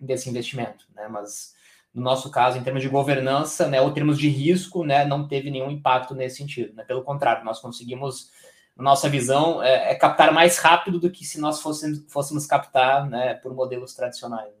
[0.00, 0.86] desse investimento.
[0.94, 1.54] Né, mas
[1.92, 5.50] no nosso caso, em termos de governança, né, ou termos de risco, né, não teve
[5.50, 6.74] nenhum impacto nesse sentido.
[6.74, 6.84] Né?
[6.84, 8.30] Pelo contrário, nós conseguimos,
[8.76, 13.34] nossa visão, é, é captar mais rápido do que se nós fôssemos, fôssemos captar né,
[13.34, 14.52] por modelos tradicionais.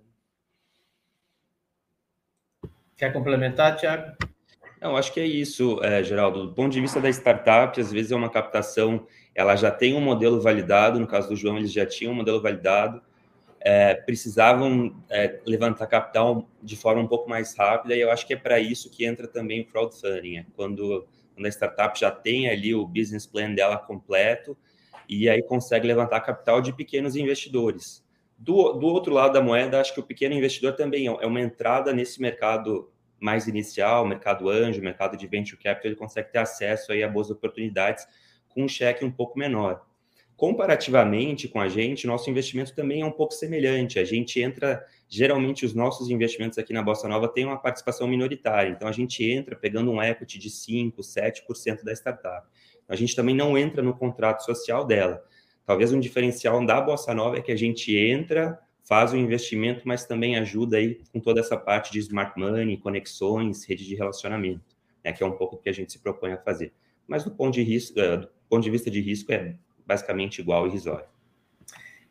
[2.96, 4.16] Quer complementar, Tiago?
[4.80, 6.48] Não, acho que é isso, é, Geraldo.
[6.48, 9.06] Do ponto de vista da startup, às vezes é uma captação,
[9.38, 12.42] ela já tem um modelo validado, no caso do João, eles já tinham um modelo
[12.42, 13.00] validado,
[13.60, 18.32] é, precisavam é, levantar capital de forma um pouco mais rápida, e eu acho que
[18.32, 22.50] é para isso que entra também o crowdfunding, é quando, quando a startup já tem
[22.50, 24.58] ali o business plan dela completo,
[25.08, 28.04] e aí consegue levantar capital de pequenos investidores.
[28.36, 31.92] Do, do outro lado da moeda, acho que o pequeno investidor também é uma entrada
[31.92, 37.04] nesse mercado mais inicial, mercado anjo, mercado de venture capital, ele consegue ter acesso aí
[37.04, 38.04] a boas oportunidades
[38.48, 39.86] com um cheque um pouco menor.
[40.36, 43.98] Comparativamente com a gente, nosso investimento também é um pouco semelhante.
[43.98, 48.70] A gente entra, geralmente os nossos investimentos aqui na Bossa Nova têm uma participação minoritária,
[48.70, 52.46] então a gente entra pegando um equity de 5, 7% da startup.
[52.88, 55.24] A gente também não entra no contrato social dela.
[55.66, 60.06] Talvez um diferencial da Bossa Nova é que a gente entra, faz o investimento, mas
[60.06, 65.12] também ajuda aí com toda essa parte de smart money, conexões, rede de relacionamento, né,
[65.12, 66.72] que é um pouco o que a gente se propõe a fazer.
[67.08, 69.54] Mas do ponto de, risco, eh, do ponto de vista de risco, é
[69.86, 71.06] basicamente igual e irrisório.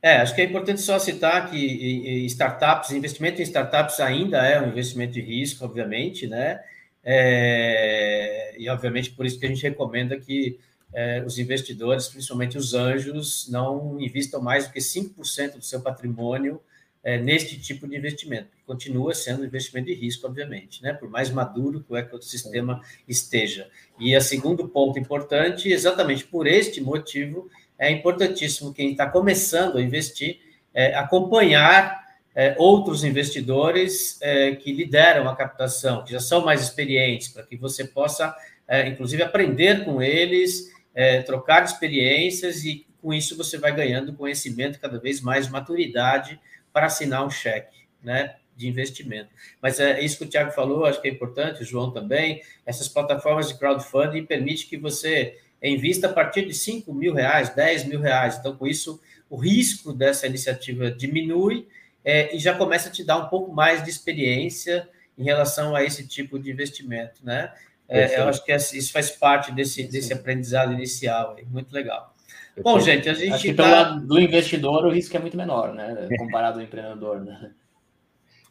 [0.02, 4.70] É, acho que é importante só citar que startups, investimento em startups ainda é um
[4.70, 6.60] investimento de risco, obviamente, né?
[7.04, 10.60] É, e obviamente por isso que a gente recomenda que
[10.94, 16.62] é, os investidores, principalmente os anjos, não investam mais do que 5% do seu patrimônio
[17.08, 20.92] é, neste tipo de investimento, que continua sendo um investimento de risco, obviamente, né?
[20.92, 23.70] por mais maduro que o ecossistema esteja.
[23.98, 27.50] E o segundo ponto importante, exatamente por este motivo,
[27.80, 30.42] é importantíssimo quem está começando a investir
[30.74, 31.98] é, acompanhar
[32.36, 37.56] é, outros investidores é, que lideram a captação, que já são mais experientes, para que
[37.56, 38.36] você possa,
[38.68, 44.78] é, inclusive, aprender com eles, é, trocar experiências e com isso você vai ganhando conhecimento,
[44.78, 46.38] cada vez mais maturidade
[46.78, 48.36] para assinar um cheque, né?
[48.56, 49.30] de investimento.
[49.60, 52.42] Mas é isso que o Tiago falou, acho que é importante, o João também.
[52.66, 57.86] Essas plataformas de crowdfunding permitem que você invista a partir de 5 mil reais, 10
[57.86, 58.38] mil reais.
[58.38, 59.00] Então, com isso,
[59.30, 61.68] o risco dessa iniciativa diminui
[62.04, 65.84] é, e já começa a te dar um pouco mais de experiência em relação a
[65.84, 67.54] esse tipo de investimento, né?
[67.88, 72.17] É, eu acho que isso faz parte desse, desse aprendizado inicial, muito legal.
[72.64, 73.64] Bom, gente, a gente acho que tá...
[73.64, 76.08] pelo lado do investidor o risco é muito menor, né?
[76.18, 77.52] Comparado ao empreendedor, né?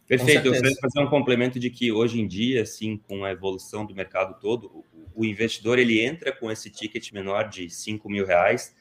[0.06, 0.46] Perfeito.
[0.46, 3.94] Eu quero fazer um complemento de que hoje em dia, assim, com a evolução do
[3.94, 4.84] mercado todo,
[5.14, 8.74] o investidor ele entra com esse ticket menor de 5 mil reais,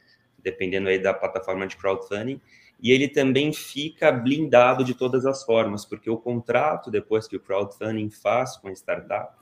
[0.43, 2.39] dependendo aí da plataforma de crowdfunding,
[2.79, 7.39] e ele também fica blindado de todas as formas, porque o contrato, depois que o
[7.39, 9.33] crowdfunding faz com a startup,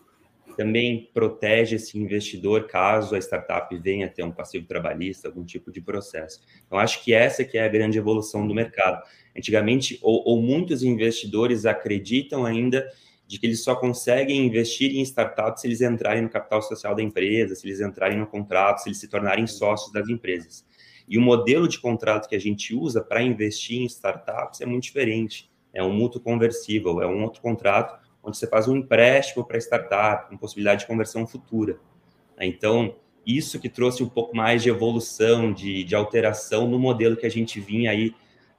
[0.56, 5.82] também protege esse investidor caso a startup venha ter um passivo trabalhista, algum tipo de
[5.82, 6.42] processo.
[6.66, 9.02] Então, acho que essa que é a grande evolução do mercado.
[9.36, 12.88] Antigamente, ou, ou muitos investidores acreditam ainda
[13.26, 17.02] de que eles só conseguem investir em startups se eles entrarem no capital social da
[17.02, 20.66] empresa, se eles entrarem no contrato, se eles se tornarem sócios das empresas.
[21.08, 24.84] E o modelo de contrato que a gente usa para investir em startups é muito
[24.84, 25.50] diferente.
[25.74, 30.30] É um mútuo conversível, é um outro contrato onde você faz um empréstimo para startup,
[30.30, 31.78] com possibilidade de conversão futura.
[32.40, 32.96] Então,
[33.26, 37.32] isso que trouxe um pouco mais de evolução, de, de alteração no modelo que a
[37.32, 38.14] gente vinha aí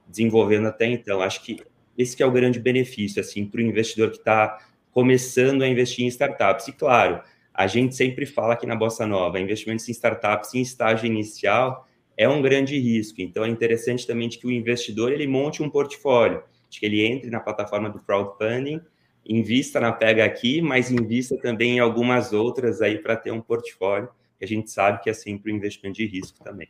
[0.07, 1.21] desenvolvendo até então.
[1.21, 1.63] Acho que
[1.97, 4.59] esse que é o grande benefício, assim, para o investidor que está
[4.91, 6.67] começando a investir em startups.
[6.67, 7.21] E, claro,
[7.53, 11.87] a gente sempre fala aqui na Bossa Nova, investimentos em startups em estágio inicial
[12.17, 13.21] é um grande risco.
[13.21, 17.29] Então, é interessante também que o investidor ele monte um portfólio, de que ele entre
[17.29, 18.81] na plataforma do crowdfunding,
[19.27, 24.09] invista na Pega aqui, mas invista também em algumas outras aí para ter um portfólio,
[24.37, 26.69] que a gente sabe que é sempre um investimento de risco também.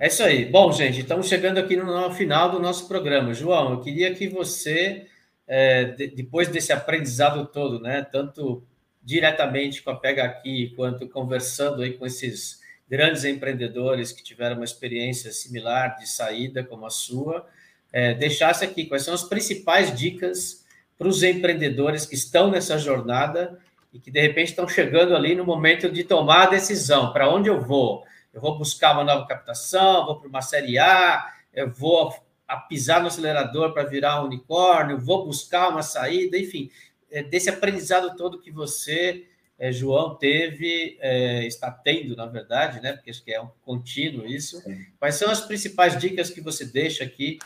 [0.00, 0.44] É isso aí.
[0.44, 3.34] Bom, gente, estamos chegando aqui no final do nosso programa.
[3.34, 5.06] João, eu queria que você,
[5.46, 8.62] é, de, depois desse aprendizado todo, né, tanto
[9.02, 14.64] diretamente com a Pega Aqui, quanto conversando aí com esses grandes empreendedores que tiveram uma
[14.64, 17.46] experiência similar de saída como a sua,
[17.92, 20.64] é, deixasse aqui quais são as principais dicas
[20.98, 23.58] para os empreendedores que estão nessa jornada
[23.92, 27.48] e que de repente estão chegando ali no momento de tomar a decisão: para onde
[27.48, 28.04] eu vou?
[28.32, 32.14] eu vou buscar uma nova captação, vou para uma série A, eu vou
[32.46, 36.70] a pisar no acelerador para virar um unicórnio, vou buscar uma saída, enfim,
[37.10, 39.26] é, desse aprendizado todo que você,
[39.58, 42.92] é, João, teve, é, está tendo, na verdade, né?
[42.92, 44.62] Porque acho que é um contínuo isso.
[44.98, 47.38] Quais são as principais dicas que você deixa aqui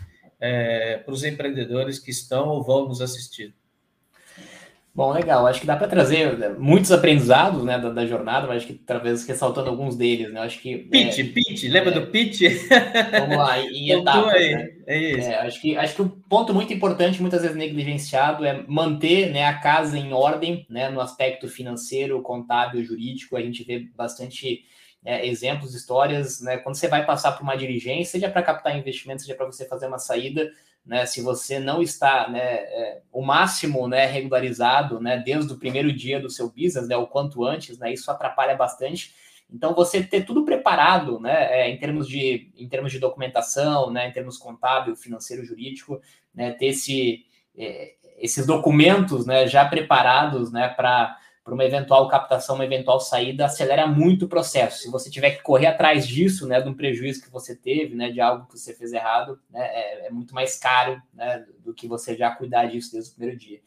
[0.42, 3.54] é, para os empreendedores que estão ou vão nos assistir?
[4.94, 5.46] Bom, legal.
[5.46, 8.74] Acho que dá para trazer né, muitos aprendizados né, da, da, jornada, mas acho que
[8.74, 10.40] talvez ressaltando alguns deles, né?
[10.40, 10.76] Acho que.
[10.76, 12.42] Pitch, é, pitch, lembra é, do pitch?
[13.10, 14.34] Vamos lá, em etapas.
[14.34, 14.70] Né?
[14.86, 15.28] É isso.
[15.28, 19.30] É, acho, que, acho que o um ponto muito importante, muitas vezes negligenciado, é manter
[19.30, 23.36] né, a casa em ordem, né, no aspecto financeiro, contábil, jurídico.
[23.36, 24.62] A gente vê bastante
[25.04, 26.58] é, exemplos, histórias, né?
[26.58, 29.86] Quando você vai passar por uma dirigência, seja para captar investimento, seja para você fazer
[29.86, 30.50] uma saída
[30.84, 35.92] né, se você não está né, é, o máximo né, regularizado né, desde o primeiro
[35.92, 39.14] dia do seu business, né, o quanto antes, né, isso atrapalha bastante.
[39.50, 44.08] Então, você ter tudo preparado né, é, em, termos de, em termos de documentação, né,
[44.08, 46.00] em termos contábil, financeiro, jurídico,
[46.34, 47.26] né, ter esse,
[47.56, 53.46] é, esses documentos né, já preparados né, para para uma eventual captação, uma eventual saída,
[53.46, 54.82] acelera muito o processo.
[54.82, 58.10] Se você tiver que correr atrás disso, né, de um prejuízo que você teve, né,
[58.10, 61.88] de algo que você fez errado, né, é, é muito mais caro né, do que
[61.88, 63.60] você já cuidar disso desde o primeiro dia.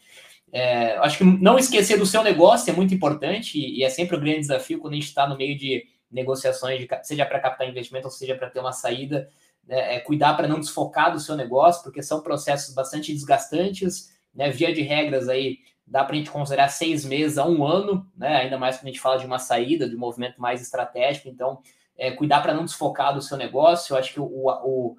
[0.53, 4.15] É, acho que não esquecer do seu negócio é muito importante e, e é sempre
[4.15, 7.67] um grande desafio quando a gente está no meio de negociações, de, seja para captar
[7.67, 9.27] investimento ou seja para ter uma saída,
[9.67, 14.49] né, é cuidar para não desfocar do seu negócio, porque são processos bastante desgastantes, né,
[14.49, 15.57] via de regras aí
[15.87, 18.37] dá para a gente considerar seis meses a um ano, né?
[18.37, 21.29] Ainda mais quando a gente fala de uma saída, de um movimento mais estratégico.
[21.29, 21.59] Então,
[21.97, 23.93] é, cuidar para não desfocar do seu negócio.
[23.93, 24.97] Eu acho que o, o,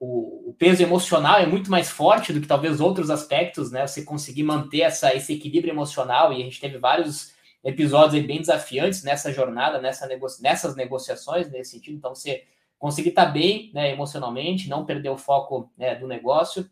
[0.00, 3.86] o, o, peso emocional é muito mais forte do que talvez outros aspectos, né?
[3.86, 9.02] Você conseguir manter essa, esse equilíbrio emocional, e a gente teve vários episódios bem desafiantes
[9.02, 11.96] nessa jornada, nessa nego nessas negociações, nesse sentido.
[11.96, 12.44] Então, você
[12.78, 16.68] conseguir estar tá bem né, emocionalmente, não perder o foco né, do negócio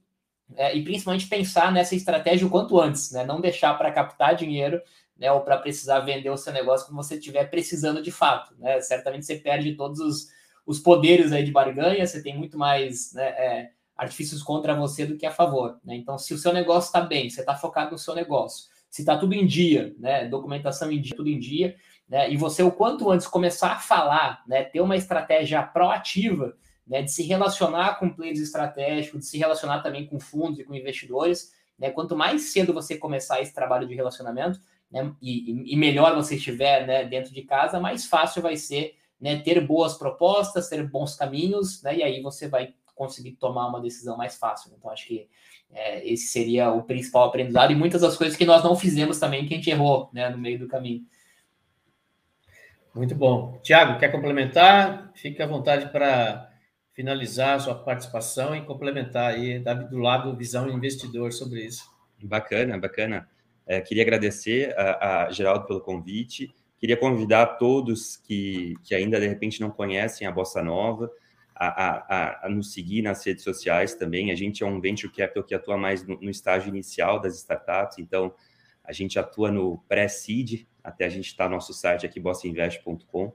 [0.57, 3.25] é, e principalmente pensar nessa estratégia o quanto antes, né?
[3.25, 4.81] Não deixar para captar dinheiro,
[5.17, 5.31] né?
[5.33, 8.81] Ou para precisar vender o seu negócio quando você estiver precisando de fato, né?
[8.81, 10.29] Certamente você perde todos os,
[10.67, 15.17] os poderes aí de barganha, você tem muito mais né, é, artifícios contra você do
[15.17, 15.95] que a favor, né?
[15.97, 19.17] Então, se o seu negócio está bem, você está focado no seu negócio, se está
[19.17, 20.27] tudo em dia, né?
[20.27, 21.77] Documentação em dia, tudo em dia,
[22.09, 22.31] né?
[22.31, 24.65] E você o quanto antes começar a falar, né?
[24.65, 26.55] Ter uma estratégia proativa
[26.87, 30.75] né, de se relacionar com players estratégicos, de se relacionar também com fundos e com
[30.75, 31.53] investidores.
[31.79, 34.61] Né, quanto mais cedo você começar esse trabalho de relacionamento,
[34.91, 39.39] né, e, e, melhor você estiver né, dentro de casa, mais fácil vai ser né,
[39.39, 44.17] ter boas propostas, ter bons caminhos, né, e aí você vai conseguir tomar uma decisão
[44.17, 44.71] mais fácil.
[44.77, 45.29] Então, acho que
[45.73, 49.47] é, esse seria o principal aprendizado e muitas das coisas que nós não fizemos também,
[49.47, 51.03] que a gente errou né, no meio do caminho.
[52.95, 53.59] Muito bom.
[53.63, 55.11] Tiago, quer complementar?
[55.15, 56.52] Fique à vontade para
[56.93, 59.59] finalizar sua participação e complementar aí
[59.91, 61.91] do lado visão investidor sobre isso.
[62.23, 63.29] Bacana, bacana.
[63.67, 66.55] É, queria agradecer a, a, Geraldo pelo convite.
[66.79, 71.11] Queria convidar todos que, que ainda de repente não conhecem a Bossa Nova
[71.55, 74.31] a, a, a, nos seguir nas redes sociais também.
[74.31, 77.99] A gente é um venture capital que atua mais no, no estágio inicial das startups,
[77.99, 78.35] então
[78.85, 83.33] a gente atua no pré-seed, até a gente está no nosso site aqui, bossainvest.com.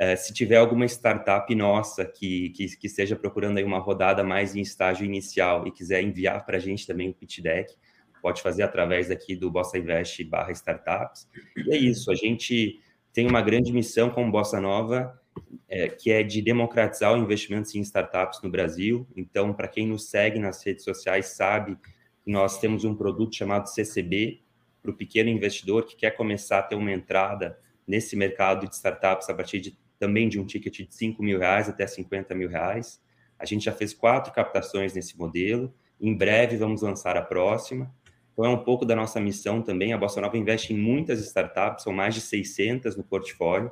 [0.00, 4.54] É, se tiver alguma startup nossa que, que, que, esteja procurando aí uma rodada mais
[4.54, 7.74] em estágio inicial e quiser enviar para a gente também o pitch deck,
[8.22, 11.28] pode fazer através aqui do Bossa Invest barra startups.
[11.56, 12.80] E é isso, a gente
[13.12, 15.20] tem uma grande missão como Bossa Nova,
[15.68, 19.06] é, que é de democratizar o investimento em startups no Brasil.
[19.16, 21.76] Então, para quem nos segue nas redes sociais, sabe
[22.24, 24.42] que nós temos um produto chamado CCB,
[24.80, 29.28] para o pequeno investidor que quer começar a ter uma entrada nesse mercado de startups
[29.28, 33.00] a partir de também de um ticket de 5 mil reais até 50 mil reais.
[33.38, 35.74] A gente já fez quatro captações nesse modelo.
[36.00, 37.92] Em breve vamos lançar a próxima.
[38.32, 39.92] Então é um pouco da nossa missão também.
[39.92, 43.70] A Bossa Nova investe em muitas startups, são mais de 600 no portfólio.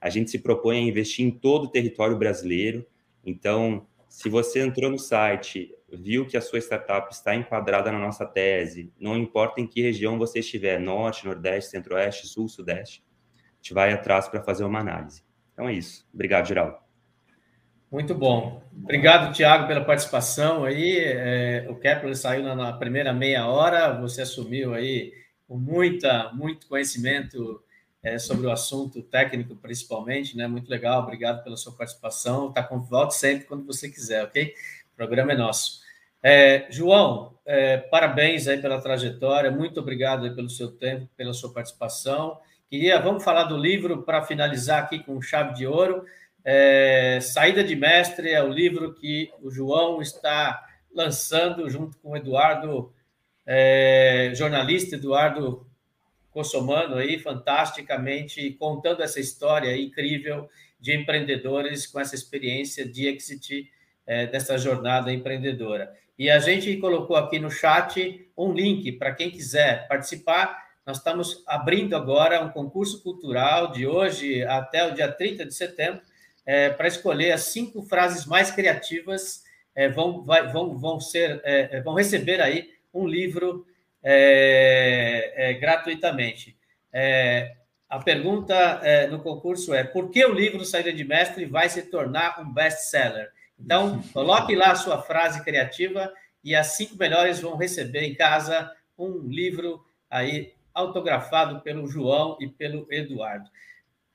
[0.00, 2.86] A gente se propõe a investir em todo o território brasileiro.
[3.24, 8.24] Então, se você entrou no site, viu que a sua startup está enquadrada na nossa
[8.24, 13.02] tese, não importa em que região você estiver, norte, nordeste, centro-oeste, sul, sudeste,
[13.34, 15.24] a gente vai atrás para fazer uma análise.
[15.54, 16.06] Então é isso.
[16.12, 16.76] Obrigado, Geraldo.
[17.90, 18.60] Muito bom.
[18.76, 20.98] Obrigado, Tiago, pela participação aí.
[20.98, 25.12] É, o Kepler saiu na, na, primeira meia hora, você assumiu aí
[25.46, 27.62] com muita, muito conhecimento
[28.02, 30.48] é, sobre o assunto técnico, principalmente, né?
[30.48, 32.48] Muito legal, obrigado pela sua participação.
[32.48, 34.52] Está com volta sempre quando você quiser, ok?
[34.92, 35.80] O programa é nosso.
[36.20, 42.40] É, João, é, parabéns aí pela trajetória, muito obrigado pelo seu tempo, pela sua participação.
[42.74, 46.04] Queria, vamos falar do livro para finalizar aqui com chave de ouro.
[46.44, 50.60] É, Saída de Mestre é o livro que o João está
[50.92, 52.92] lançando junto com o Eduardo,
[53.46, 55.64] é, jornalista Eduardo
[56.32, 60.50] Cossomano aí, fantasticamente contando essa história incrível
[60.80, 63.70] de empreendedores com essa experiência de exit
[64.04, 65.94] é, dessa jornada empreendedora.
[66.18, 70.63] E a gente colocou aqui no chat um link para quem quiser participar.
[70.86, 76.02] Nós estamos abrindo agora um concurso cultural de hoje até o dia 30 de setembro
[76.44, 79.42] é, para escolher as cinco frases mais criativas.
[79.74, 83.66] É, vão, vai, vão, vão, ser, é, é vão receber aí um livro
[84.02, 86.54] é, é, gratuitamente.
[87.88, 92.38] a pergunta no concurso é: por que o livro Saída de Mestre vai se tornar
[92.40, 93.32] um best-seller?
[93.58, 96.12] Então, coloque lá a sua frase criativa
[96.42, 102.48] e as cinco melhores vão receber em casa um livro aí autografado pelo João e
[102.48, 103.48] pelo Eduardo.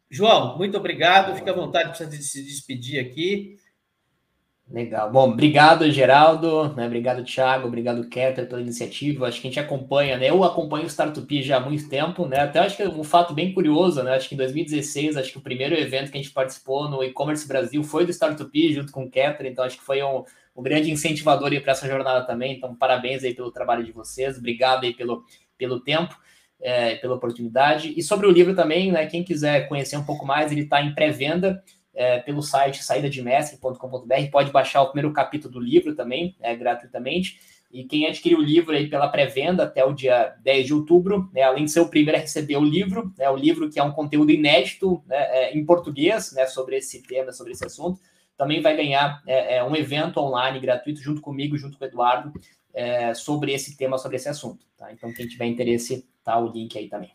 [0.09, 1.35] João, muito obrigado.
[1.35, 3.57] Fique à vontade para se despedir aqui.
[4.71, 5.11] Legal.
[5.11, 6.75] Bom, obrigado, Geraldo.
[6.75, 6.85] Né?
[6.85, 7.67] Obrigado, Thiago.
[7.67, 9.27] Obrigado, Keter, pela iniciativa.
[9.27, 10.29] Acho que a gente acompanha, né?
[10.29, 12.41] Eu acompanho o Startup já há muito tempo, né?
[12.41, 14.15] Até acho que é um fato bem curioso, né?
[14.15, 17.47] Acho que em 2016, acho que o primeiro evento que a gente participou no e-commerce
[17.47, 19.47] Brasil foi do Startup junto com o Keter.
[19.47, 20.23] Então, acho que foi um,
[20.55, 22.55] um grande incentivador para essa jornada também.
[22.55, 24.37] Então, parabéns aí pelo trabalho de vocês.
[24.37, 25.25] Obrigado aí pelo,
[25.57, 26.15] pelo tempo.
[26.61, 27.93] É, pela oportunidade.
[27.95, 29.05] E sobre o livro também, né?
[29.05, 34.31] Quem quiser conhecer um pouco mais, ele está em pré-venda é, pelo site saídademestre.com.br.
[34.31, 37.39] Pode baixar o primeiro capítulo do livro também, é, gratuitamente.
[37.71, 41.43] E quem adquirir o livro aí pela pré-venda até o dia 10 de outubro, né,
[41.43, 43.91] além de ser o primeiro a receber o livro, né, o livro que é um
[43.91, 47.99] conteúdo inédito né, é, em português né, sobre esse tema, sobre esse assunto,
[48.35, 52.33] também vai ganhar é, é um evento online gratuito junto comigo, junto com o Eduardo,
[52.73, 54.65] é, sobre esse tema, sobre esse assunto.
[54.75, 54.91] Tá?
[54.91, 57.11] Então, quem tiver interesse, tá o link aí também.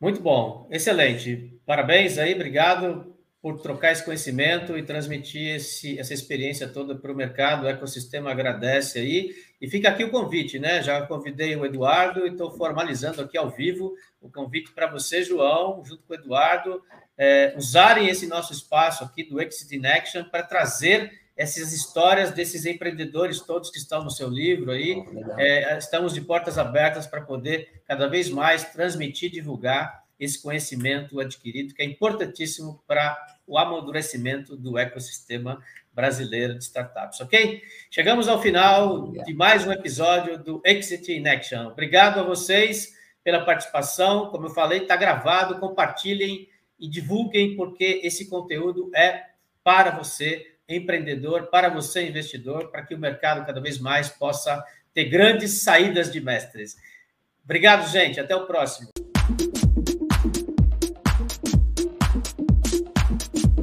[0.00, 1.60] Muito bom, excelente.
[1.66, 7.16] Parabéns aí, obrigado por trocar esse conhecimento e transmitir esse, essa experiência toda para o
[7.16, 7.64] mercado.
[7.64, 9.34] O ecossistema agradece aí.
[9.60, 10.82] E fica aqui o convite, né?
[10.82, 15.82] Já convidei o Eduardo e estou formalizando aqui ao vivo o convite para você, João,
[15.84, 16.82] junto com o Eduardo,
[17.16, 21.10] é, usarem esse nosso espaço aqui do Exit in Action para trazer
[21.40, 25.02] essas histórias desses empreendedores todos que estão no seu livro aí.
[25.38, 31.72] É, estamos de portas abertas para poder cada vez mais transmitir, divulgar esse conhecimento adquirido,
[31.72, 35.62] que é importantíssimo para o amadurecimento do ecossistema
[35.94, 37.62] brasileiro de startups, ok?
[37.90, 41.68] Chegamos ao final de mais um episódio do Exit in Action.
[41.68, 42.92] Obrigado a vocês
[43.24, 44.28] pela participação.
[44.28, 46.46] Como eu falei, está gravado, compartilhem
[46.78, 49.24] e divulguem, porque esse conteúdo é
[49.64, 54.64] para você, empreendedor, para você, investidor, para que o mercado cada vez mais possa
[54.94, 56.76] ter grandes saídas de mestres.
[57.44, 58.20] Obrigado, gente.
[58.20, 58.90] Até o próximo.